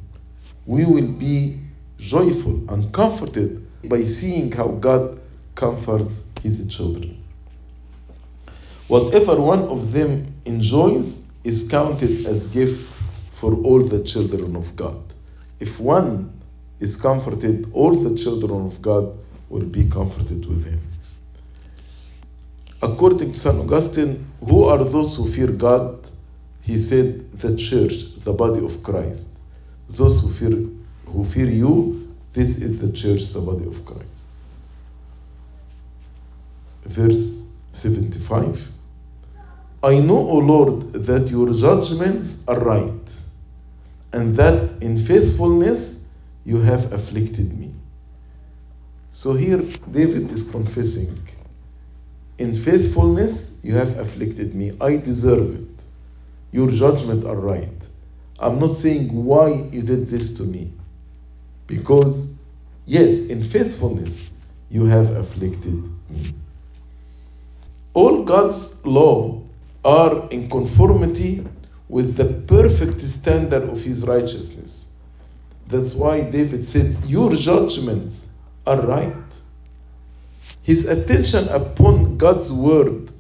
[0.66, 1.60] we will be
[1.98, 5.20] joyful and comforted by seeing how God
[5.56, 7.24] comforts his children.
[8.88, 13.02] Whatever one of them enjoys is counted as gift
[13.34, 15.02] for all the children of God.
[15.60, 16.32] If one
[16.80, 19.18] is comforted, all the children of God
[19.50, 20.80] will be comforted with him.
[22.82, 23.58] According to St.
[23.58, 26.08] Augustine, who are those who fear God?
[26.62, 29.40] He said, the church, the body of Christ.
[29.90, 30.70] Those who fear,
[31.08, 34.06] who fear you, this is the church, the body of Christ.
[36.86, 38.77] Verse 75
[39.84, 42.92] I know, O Lord, that your judgments are right,
[44.12, 46.10] and that in faithfulness
[46.46, 47.74] you have afflicted me.
[49.12, 49.62] So here
[49.92, 51.18] David is confessing,
[52.38, 54.76] In faithfulness you have afflicted me.
[54.82, 55.86] I deserve it.
[56.52, 57.70] Your judgments are right.
[58.40, 60.72] I'm not saying why you did this to me.
[61.66, 62.40] Because,
[62.86, 64.32] yes, in faithfulness
[64.70, 66.34] you have afflicted me.
[67.94, 69.47] All God's law
[69.88, 71.48] are in conformity
[71.88, 75.00] with the perfect standard of his righteousness.
[75.68, 79.16] That's why David said, Your judgments are right.
[80.62, 83.12] His attention upon God's word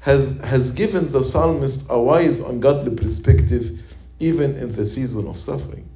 [0.00, 3.80] has, has given the psalmist a wise and godly perspective
[4.18, 5.88] even in the season of suffering.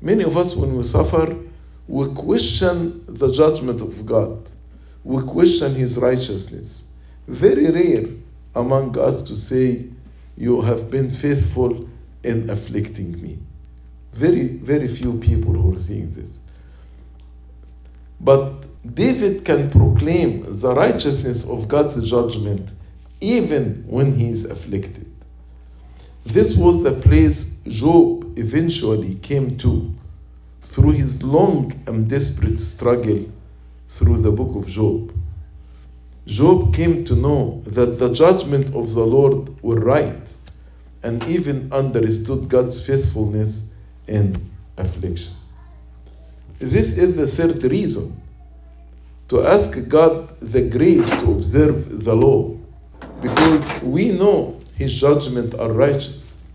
[0.00, 1.36] Many of us, when we suffer,
[1.88, 4.48] we question the judgment of God,
[5.02, 6.94] we question his righteousness.
[7.26, 8.08] Very rare
[8.56, 9.86] among us to say,
[10.36, 11.88] You have been faithful
[12.24, 13.38] in afflicting me.
[14.12, 16.40] Very, very few people who are saying this.
[18.20, 22.72] But David can proclaim the righteousness of God's judgment
[23.20, 25.10] even when he is afflicted.
[26.24, 29.92] This was the place Job eventually came to
[30.62, 33.26] through his long and desperate struggle
[33.88, 35.12] through the book of Job.
[36.26, 40.34] Job came to know that the judgment of the Lord were right
[41.02, 43.76] and even understood God's faithfulness
[44.08, 45.32] in affliction.
[46.58, 48.20] This is the third reason
[49.28, 52.56] to ask God the grace to observe the law
[53.20, 56.50] because we know his judgment are righteous.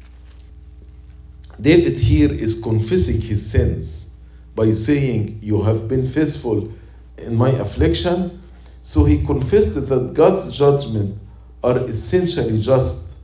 [1.60, 4.18] David here is confessing his sins
[4.56, 6.72] by saying, You have been faithful
[7.18, 8.41] in my affliction.
[8.82, 11.18] So he confessed that God's judgment
[11.64, 13.16] are essentially just.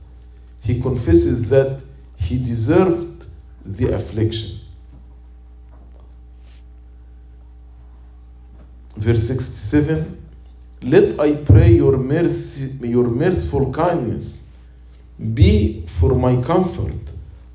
[0.60, 1.82] He confesses that
[2.16, 3.26] he deserved
[3.64, 4.58] the affliction.
[8.96, 10.20] Verse 67
[10.82, 14.52] Let I pray your mercy, your merciful kindness
[15.34, 16.96] be for my comfort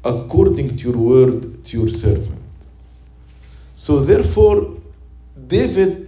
[0.04, 2.42] according to your word to your servant.
[3.76, 4.78] So therefore,
[5.48, 6.03] David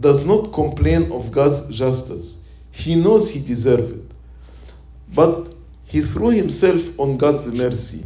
[0.00, 2.46] does not complain of God's justice.
[2.70, 4.10] He knows he deserved it.
[5.14, 8.04] But he threw himself on God's mercy,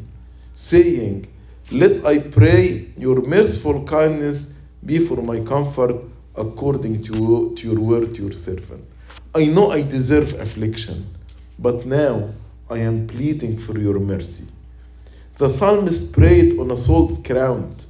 [0.55, 1.27] saying,
[1.71, 5.97] Let I pray your merciful kindness be for my comfort
[6.37, 8.85] according to, to your word your servant.
[9.35, 11.07] I know I deserve affliction,
[11.59, 12.31] but now
[12.71, 14.47] I am pleading for your mercy.
[15.39, 17.87] The psalmist prayed on a solid ground,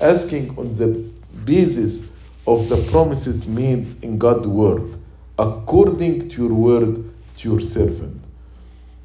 [0.00, 1.10] asking on the
[1.44, 2.15] basis
[2.46, 4.98] of the promises made in God's word,
[5.38, 8.22] according to your word to your servant.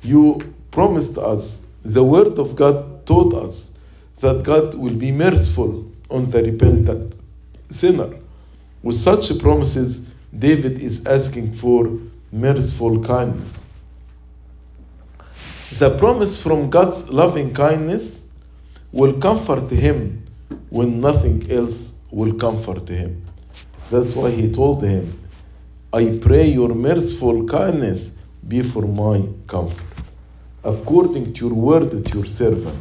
[0.02, 3.80] You promised us, the word of God taught us
[4.20, 7.18] that God will be merciful on the repentant
[7.70, 8.14] sinner.
[8.84, 12.00] With such promises, David is asking for
[12.32, 13.74] merciful kindness.
[15.80, 18.38] The promise from God's loving kindness
[18.92, 20.24] will comfort him
[20.70, 23.26] when nothing else will comfort him.
[23.92, 25.20] That's why he told him,
[25.92, 29.84] I pray your merciful kindness be for my comfort,
[30.64, 32.80] according to your word to your servant.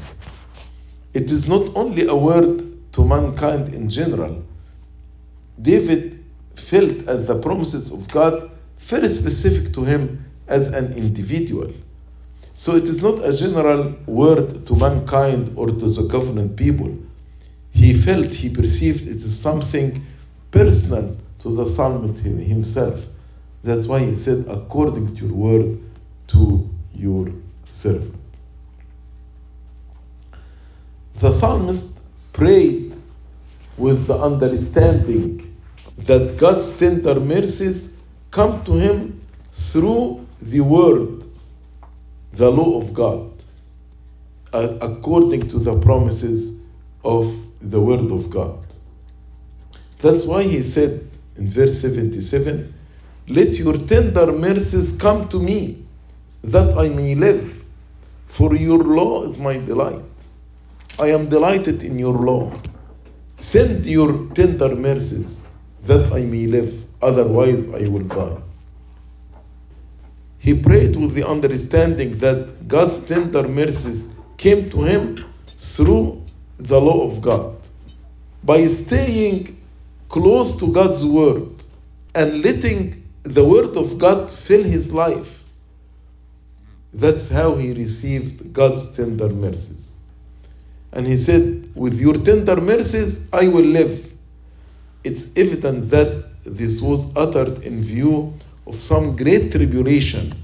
[1.12, 4.44] It is not only a word to mankind in general.
[5.60, 8.48] David felt as the promises of God
[8.78, 11.72] very specific to him as an individual.
[12.54, 16.96] So it is not a general word to mankind or to the covenant people.
[17.72, 20.06] He felt, he perceived it is something
[20.50, 23.04] personal to the psalmist himself.
[23.62, 25.78] That's why he said, according to your word
[26.28, 27.28] to your
[27.68, 28.14] servant.
[31.16, 32.00] The psalmist
[32.32, 32.94] prayed
[33.76, 35.56] with the understanding
[35.98, 39.20] that God's tender mercies come to him
[39.52, 41.24] through the word,
[42.32, 43.30] the law of God,
[44.52, 46.64] according to the promises
[47.04, 48.69] of the word of God.
[50.02, 52.72] That's why he said in verse 77
[53.28, 55.84] Let your tender mercies come to me,
[56.42, 57.64] that I may live,
[58.26, 60.04] for your law is my delight.
[60.98, 62.52] I am delighted in your law.
[63.36, 65.46] Send your tender mercies,
[65.84, 68.36] that I may live, otherwise I will die.
[70.38, 76.22] He prayed with the understanding that God's tender mercies came to him through
[76.58, 77.56] the law of God.
[78.42, 79.59] By staying
[80.10, 81.54] close to God's word
[82.14, 85.44] and letting the word of God fill his life.
[86.92, 89.96] That's how he received God's tender mercies.
[90.92, 94.12] And he said, With your tender mercies, I will live.
[95.04, 98.34] It's evident that this was uttered in view
[98.66, 100.34] of some great tribulation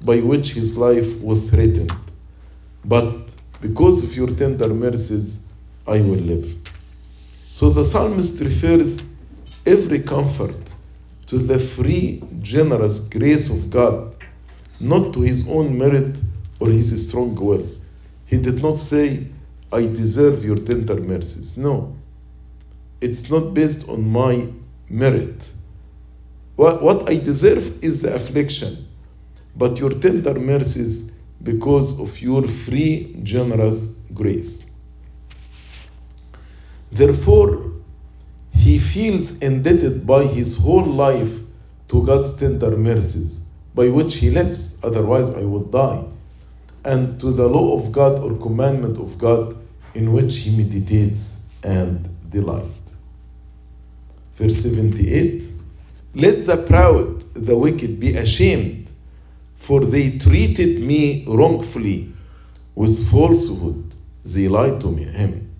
[0.00, 1.92] by which his life was threatened.
[2.86, 3.28] But
[3.60, 5.46] because of your tender mercies,
[5.86, 6.56] I will live.
[7.44, 9.09] So the psalmist refers
[9.66, 10.56] every comfort
[11.26, 14.14] to the free, generous grace of God,
[14.80, 16.16] not to his own merit
[16.58, 17.66] or his strong will.
[18.26, 19.26] He did not say,
[19.72, 21.56] I deserve your tender mercies.
[21.56, 21.96] No.
[23.00, 24.46] It's not based on my
[24.88, 25.50] merit.
[26.56, 28.86] What, I deserve is the affliction,
[29.56, 34.70] but your tender mercies because of your free, generous grace.
[36.92, 37.69] Therefore,
[38.70, 41.40] he feels indebted by his whole life
[41.88, 43.44] to God's tender mercies,
[43.74, 46.04] by which he lives, otherwise I would die,
[46.84, 49.56] and to the law of God or commandment of God
[49.94, 52.84] in which he meditates and delight.
[54.36, 55.48] Verse 78
[56.14, 58.88] Let the proud, the wicked, be ashamed,
[59.56, 62.12] for they treated me wrongfully.
[62.76, 65.52] With falsehood, they lied to me, him.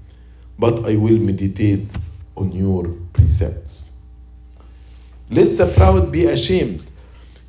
[0.61, 1.89] But I will meditate
[2.37, 3.93] on your precepts.
[5.31, 6.83] Let the proud be ashamed,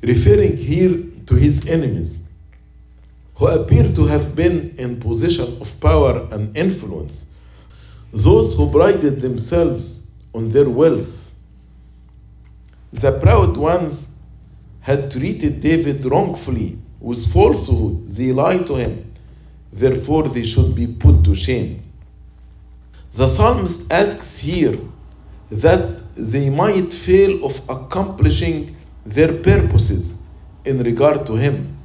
[0.02, 2.22] referring here to his enemies,
[3.34, 7.34] who appear to have been in position of power and influence,
[8.12, 11.34] those who prided themselves on their wealth.
[12.92, 14.20] The proud ones
[14.80, 19.12] had treated David wrongfully with falsehood, they lied to him,
[19.72, 21.82] therefore they should be put to shame.
[23.14, 24.78] The psalmist asks here
[25.52, 28.74] that they might fail of accomplishing
[29.04, 30.26] their purposes
[30.64, 31.76] in regard to him.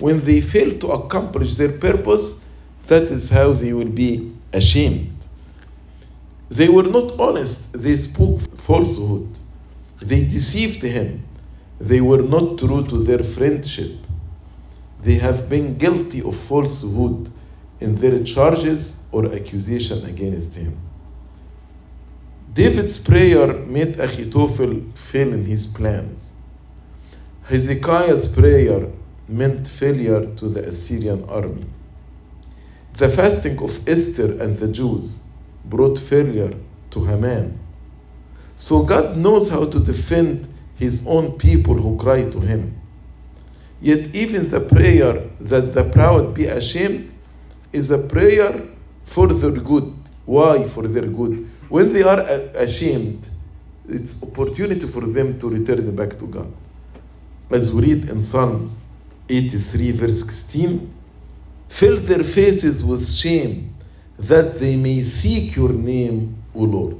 [0.00, 2.44] When they fail to accomplish their purpose,
[2.86, 5.16] that is how they will be ashamed.
[6.50, 9.28] They were not honest, they spoke falsehood,
[10.00, 11.24] they deceived him,
[11.78, 13.92] they were not true to their friendship.
[15.02, 17.30] They have been guilty of falsehood
[17.80, 20.76] in their charges or accusation against him.
[22.54, 26.36] David's prayer made Ahithophel fail in his plans.
[27.42, 28.86] Hezekiah's prayer
[29.28, 31.66] meant failure to the Assyrian army.
[32.92, 35.24] The fasting of Esther and the Jews
[35.64, 36.52] brought failure
[36.90, 37.58] to Haman.
[38.54, 40.46] So God knows how to defend
[40.76, 42.80] his own people who cry to him.
[43.80, 47.12] Yet, even the prayer that the proud be ashamed
[47.72, 48.62] is a prayer
[49.04, 49.92] for their good.
[50.24, 51.50] Why for their good?
[51.74, 52.20] When they are
[52.54, 53.26] ashamed,
[53.88, 56.52] it's opportunity for them to return back to God.
[57.50, 58.70] As we read in Psalm
[59.28, 60.94] 83, verse 16,
[61.68, 63.74] fill their faces with shame
[64.20, 66.96] that they may seek your name, O Lord.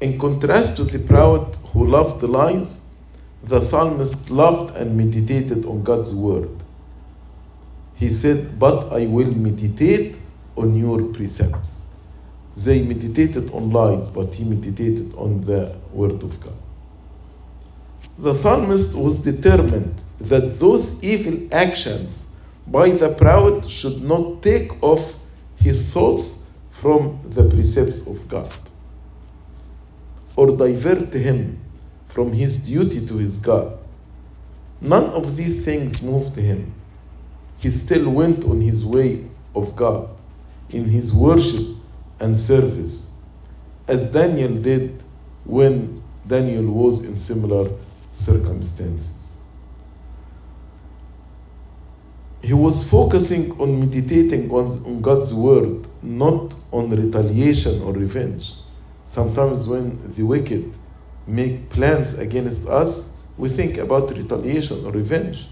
[0.00, 2.94] In contrast to the proud who loved the lies,
[3.42, 6.62] the psalmist loved and meditated on God's word.
[7.96, 10.14] He said, But I will meditate
[10.56, 11.83] on your precepts.
[12.56, 16.56] They meditated on lies, but he meditated on the word of God.
[18.18, 25.16] The psalmist was determined that those evil actions by the proud should not take off
[25.56, 28.52] his thoughts from the precepts of God
[30.36, 31.58] or divert him
[32.06, 33.78] from his duty to his God.
[34.80, 36.72] None of these things moved him.
[37.58, 39.24] He still went on his way
[39.54, 40.08] of God
[40.70, 41.73] in his worship
[42.24, 43.18] and service,
[43.86, 45.02] as Daniel did
[45.44, 47.70] when Daniel was in similar
[48.12, 49.42] circumstances.
[52.40, 58.54] He was focusing on meditating on God's word, not on retaliation or revenge.
[59.04, 60.72] Sometimes, when the wicked
[61.26, 65.46] make plans against us, we think about retaliation or revenge.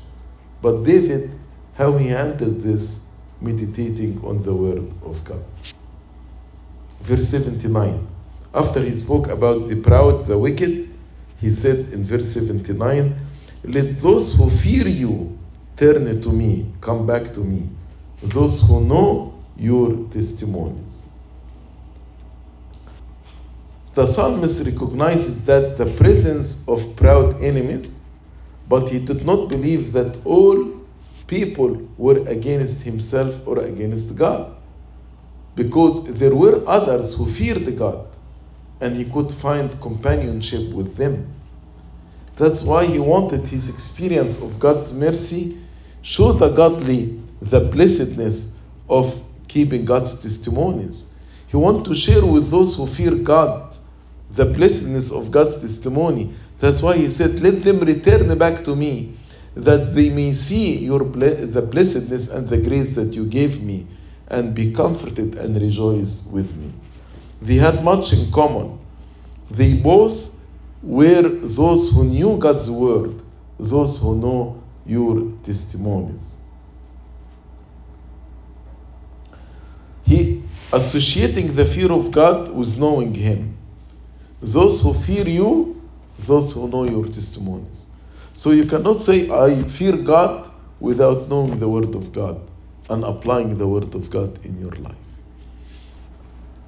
[0.63, 1.31] But David,
[1.75, 3.09] how he handled this,
[3.43, 5.45] meditating on the word of God.
[7.03, 8.07] Verse 79.
[8.55, 10.89] After he spoke about the proud, the wicked,
[11.39, 13.17] he said in verse 79,
[13.65, 15.37] Let those who fear you
[15.77, 17.69] turn to me, come back to me,
[18.23, 21.13] those who know your testimonies.
[23.95, 28.09] The psalmist recognizes that the presence of proud enemies,
[28.69, 30.81] but he did not believe that all
[31.27, 34.55] people were against himself or against God.
[35.55, 38.07] Because there were others who feared God
[38.81, 41.33] and he could find companionship with them.
[42.37, 45.59] That's why he wanted his experience of God's mercy
[46.03, 51.15] show the godly the blessedness of keeping God's testimonies.
[51.49, 53.77] He wanted to share with those who fear God
[54.31, 56.35] the blessedness of God's testimony.
[56.59, 59.17] That's why he said, Let them return back to me,
[59.55, 63.87] that they may see your ble- the blessedness and the grace that you gave me,
[64.29, 66.73] and be comforted and rejoice with me.
[67.41, 68.79] They had much in common.
[69.51, 70.35] They both
[70.83, 73.21] were those who knew God's word,
[73.59, 76.43] those who know your testimonies.
[80.05, 80.43] He
[80.73, 83.57] associating the fear of God with knowing Him.
[84.41, 85.81] Those who fear you,
[86.21, 87.87] those who know your testimonies.
[88.35, 90.51] So you cannot say, I fear God
[90.81, 92.41] without knowing the Word of God
[92.91, 94.95] and applying the Word of God in your life.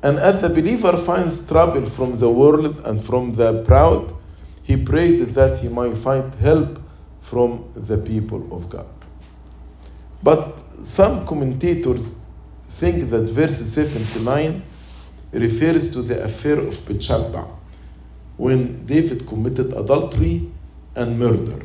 [0.02, 4.14] And as the believer finds trouble from the world and from the proud,
[4.62, 6.78] he prays that he might find help
[7.22, 8.86] from the people of God.
[10.22, 12.20] But some commentators
[12.68, 14.62] think that verse 79
[15.32, 17.46] refers to the affair of Bathsheba
[18.36, 20.50] when David committed adultery
[20.96, 21.64] and murder.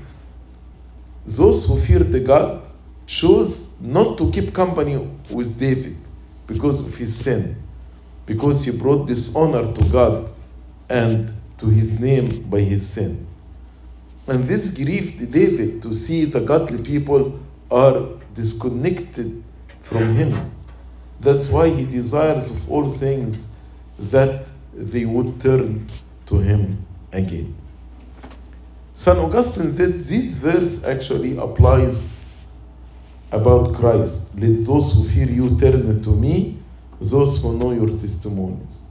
[1.26, 2.69] Those who feared the God
[3.10, 4.96] chose not to keep company
[5.32, 5.98] with David
[6.46, 7.56] because of his sin,
[8.28, 10.32] because he brought dishonor to God
[10.90, 13.26] and to his name by his sin.
[14.28, 17.40] And this grieved David to see the godly people
[17.72, 19.44] are disconnected
[19.82, 20.52] from him.
[21.20, 23.58] That's why he desires of all things
[23.98, 25.88] that they would turn
[26.28, 27.56] to him again.
[28.94, 29.18] St.
[29.18, 32.19] Augustine said this verse actually applies
[33.32, 34.36] about Christ.
[34.40, 36.58] Let those who fear you turn to me,
[37.00, 38.88] those who know your testimonies.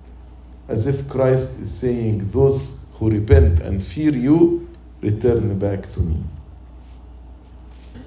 [0.68, 4.68] As if Christ is saying, Those who repent and fear you,
[5.00, 6.22] return back to me.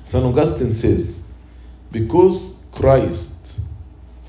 [0.03, 0.23] St.
[0.23, 1.27] Augustine says,
[1.91, 3.59] Because Christ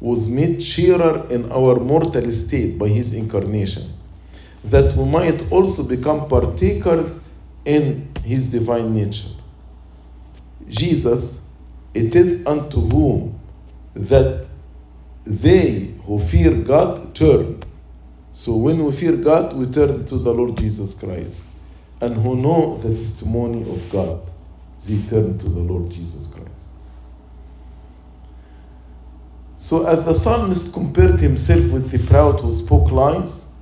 [0.01, 3.93] was made sharer in our mortal state by his incarnation,
[4.65, 7.29] that we might also become partakers
[7.65, 9.29] in his divine nature.
[10.69, 11.42] Jesus,
[11.95, 13.39] it is unto whom
[13.95, 14.47] that
[15.25, 17.63] they who fear God turn.
[18.33, 21.43] So when we fear God, we turn to the Lord Jesus Christ.
[22.01, 24.21] And who know the testimony of God,
[24.87, 26.73] they turn to the Lord Jesus Christ.
[29.59, 33.53] So as the psalmist compared himself with the proud who spoke lies,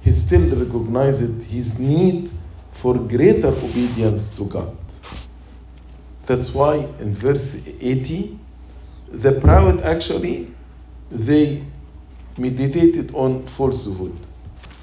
[0.00, 2.30] he still recognized his need
[2.72, 4.74] for greater obedience to God.
[6.30, 8.38] That's why in verse 80,
[9.08, 10.54] the proud actually
[11.10, 11.60] they
[12.38, 14.16] meditated on falsehood.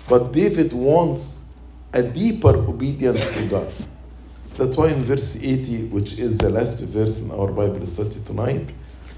[0.09, 1.53] But David wants
[1.93, 3.73] a deeper obedience to God.
[4.57, 8.69] That's why in verse 80, which is the last verse in our Bible study tonight,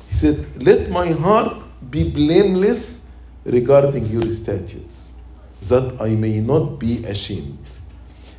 [0.10, 3.10] he said, Let my heart be blameless
[3.44, 5.20] regarding your statutes,
[5.64, 7.58] that I may not be ashamed.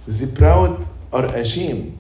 [0.07, 1.99] The proud are ashamed,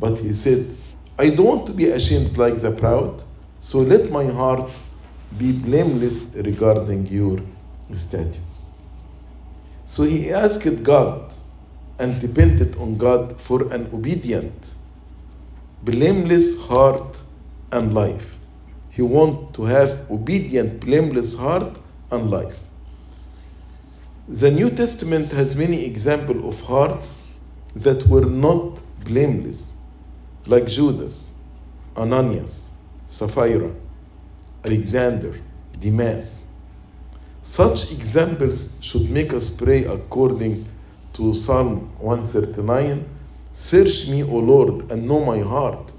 [0.00, 0.74] but he said,
[1.18, 3.22] I don't want to be ashamed like the proud,
[3.58, 4.70] so let my heart
[5.38, 7.40] be blameless regarding your
[7.94, 8.70] statutes.
[9.86, 11.32] So he asked God
[11.98, 14.74] and depended on God for an obedient,
[15.82, 17.20] blameless heart
[17.72, 18.36] and life.
[18.90, 21.78] He want to have obedient, blameless heart
[22.10, 22.58] and life.
[24.28, 27.38] The New Testament has many examples of hearts
[27.76, 29.75] that were not blameless,
[30.46, 31.40] like Judas,
[31.96, 32.76] Ananias,
[33.06, 33.72] Sapphira,
[34.64, 35.34] Alexander,
[35.78, 36.52] Demas.
[37.42, 40.66] Such examples should make us pray according
[41.14, 43.04] to Psalm 139
[43.56, 45.90] Search me, O Lord, and know my heart.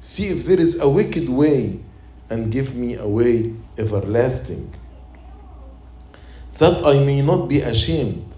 [0.00, 1.80] See if there is a wicked way,
[2.28, 4.74] and give me a way everlasting,
[6.58, 8.30] that I may not be ashamed.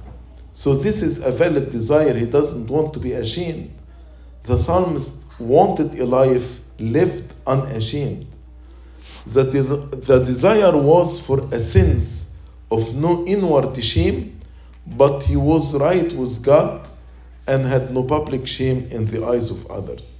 [0.53, 2.15] So, this is a valid desire.
[2.15, 3.73] He doesn't want to be ashamed.
[4.45, 8.27] The psalmist wanted a life lived unashamed.
[9.27, 12.37] That the desire was for a sense
[12.71, 14.41] of no inward shame,
[14.87, 16.89] but he was right with God
[17.47, 20.19] and had no public shame in the eyes of others.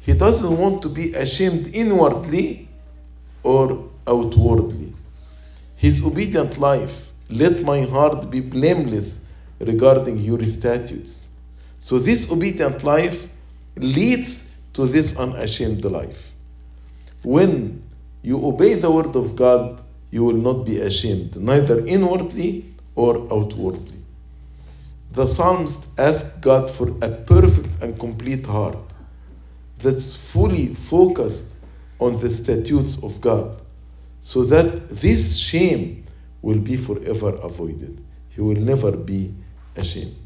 [0.00, 2.68] He doesn't want to be ashamed inwardly
[3.42, 4.92] or outwardly.
[5.76, 11.28] His obedient life, let my heart be blameless regarding your statutes.
[11.78, 13.28] So, this obedient life
[13.76, 16.32] leads to this unashamed life.
[17.22, 17.82] When
[18.22, 22.64] you obey the word of God, you will not be ashamed, neither inwardly
[22.94, 23.98] or outwardly.
[25.12, 28.78] The psalmist asked God for a perfect and complete heart
[29.78, 31.56] that's fully focused
[31.98, 33.62] on the statutes of God,
[34.20, 36.04] so that this shame
[36.42, 38.00] will be forever avoided.
[38.30, 39.34] He will never be
[39.76, 40.16] ashamed.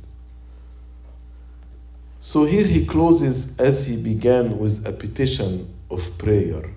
[2.22, 6.70] So here he closes as he began with a petition of prayer.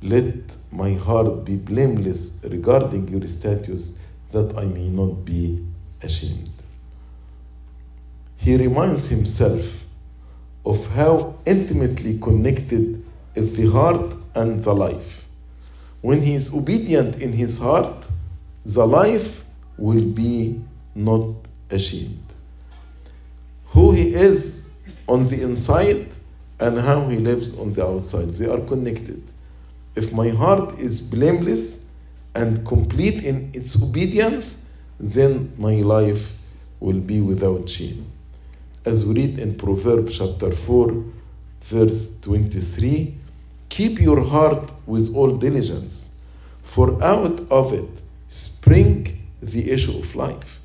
[0.00, 0.34] Let
[0.72, 3.98] my heart be blameless regarding your statutes,
[4.30, 5.62] that I may not be
[6.02, 6.50] ashamed.
[8.36, 9.64] He reminds himself
[10.64, 13.04] of how intimately connected
[13.34, 15.26] is the heart and the life.
[16.00, 18.06] When he is obedient in his heart,
[18.64, 19.44] the life
[19.76, 20.58] will be
[20.94, 21.34] not
[21.70, 22.31] ashamed.
[23.72, 24.70] Who he is
[25.08, 26.06] on the inside
[26.60, 29.22] and how he lives on the outside, they are connected.
[29.96, 31.88] If my heart is blameless
[32.34, 34.70] and complete in its obedience,
[35.00, 36.36] then my life
[36.80, 38.06] will be without shame.
[38.84, 41.04] As we read in Proverbs chapter 4,
[41.62, 43.14] verse 23
[43.70, 46.20] Keep your heart with all diligence,
[46.62, 47.88] for out of it
[48.28, 50.60] spring the issue of life.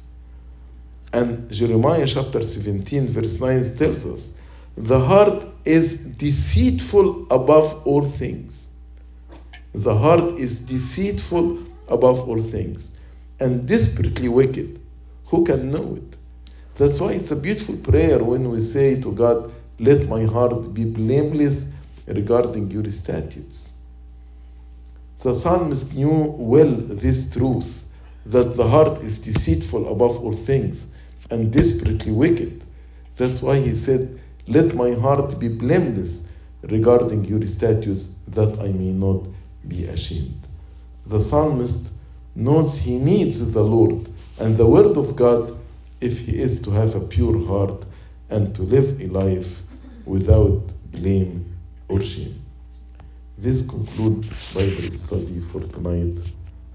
[1.14, 4.42] And Jeremiah chapter 17, verse 9 tells us
[4.76, 8.74] the heart is deceitful above all things.
[9.74, 12.96] The heart is deceitful above all things
[13.40, 14.80] and desperately wicked.
[15.28, 16.16] Who can know it?
[16.76, 20.86] That's why it's a beautiful prayer when we say to God, Let my heart be
[20.86, 21.74] blameless
[22.06, 23.74] regarding your statutes.
[25.24, 27.90] The psalmist knew well this truth
[28.28, 30.97] that the heart is deceitful above all things
[31.30, 32.64] and desperately wicked.
[33.18, 38.92] That's why he said, Let my heart be blameless regarding your statutes, that I may
[38.92, 39.28] not
[39.68, 40.48] be ashamed.
[41.06, 41.92] The psalmist
[42.36, 44.10] knows he needs the Lord
[44.40, 45.58] and the Word of God
[46.02, 47.86] if he is to have a pure heart
[48.30, 49.62] and to live a life
[50.06, 50.62] without
[50.92, 51.58] blame
[51.88, 52.40] or shame.
[53.38, 56.18] This concludes Bible study for tonight.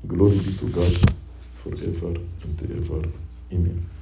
[0.07, 1.14] Glory be to God
[1.55, 3.09] forever and ever.
[3.53, 3.92] Amen.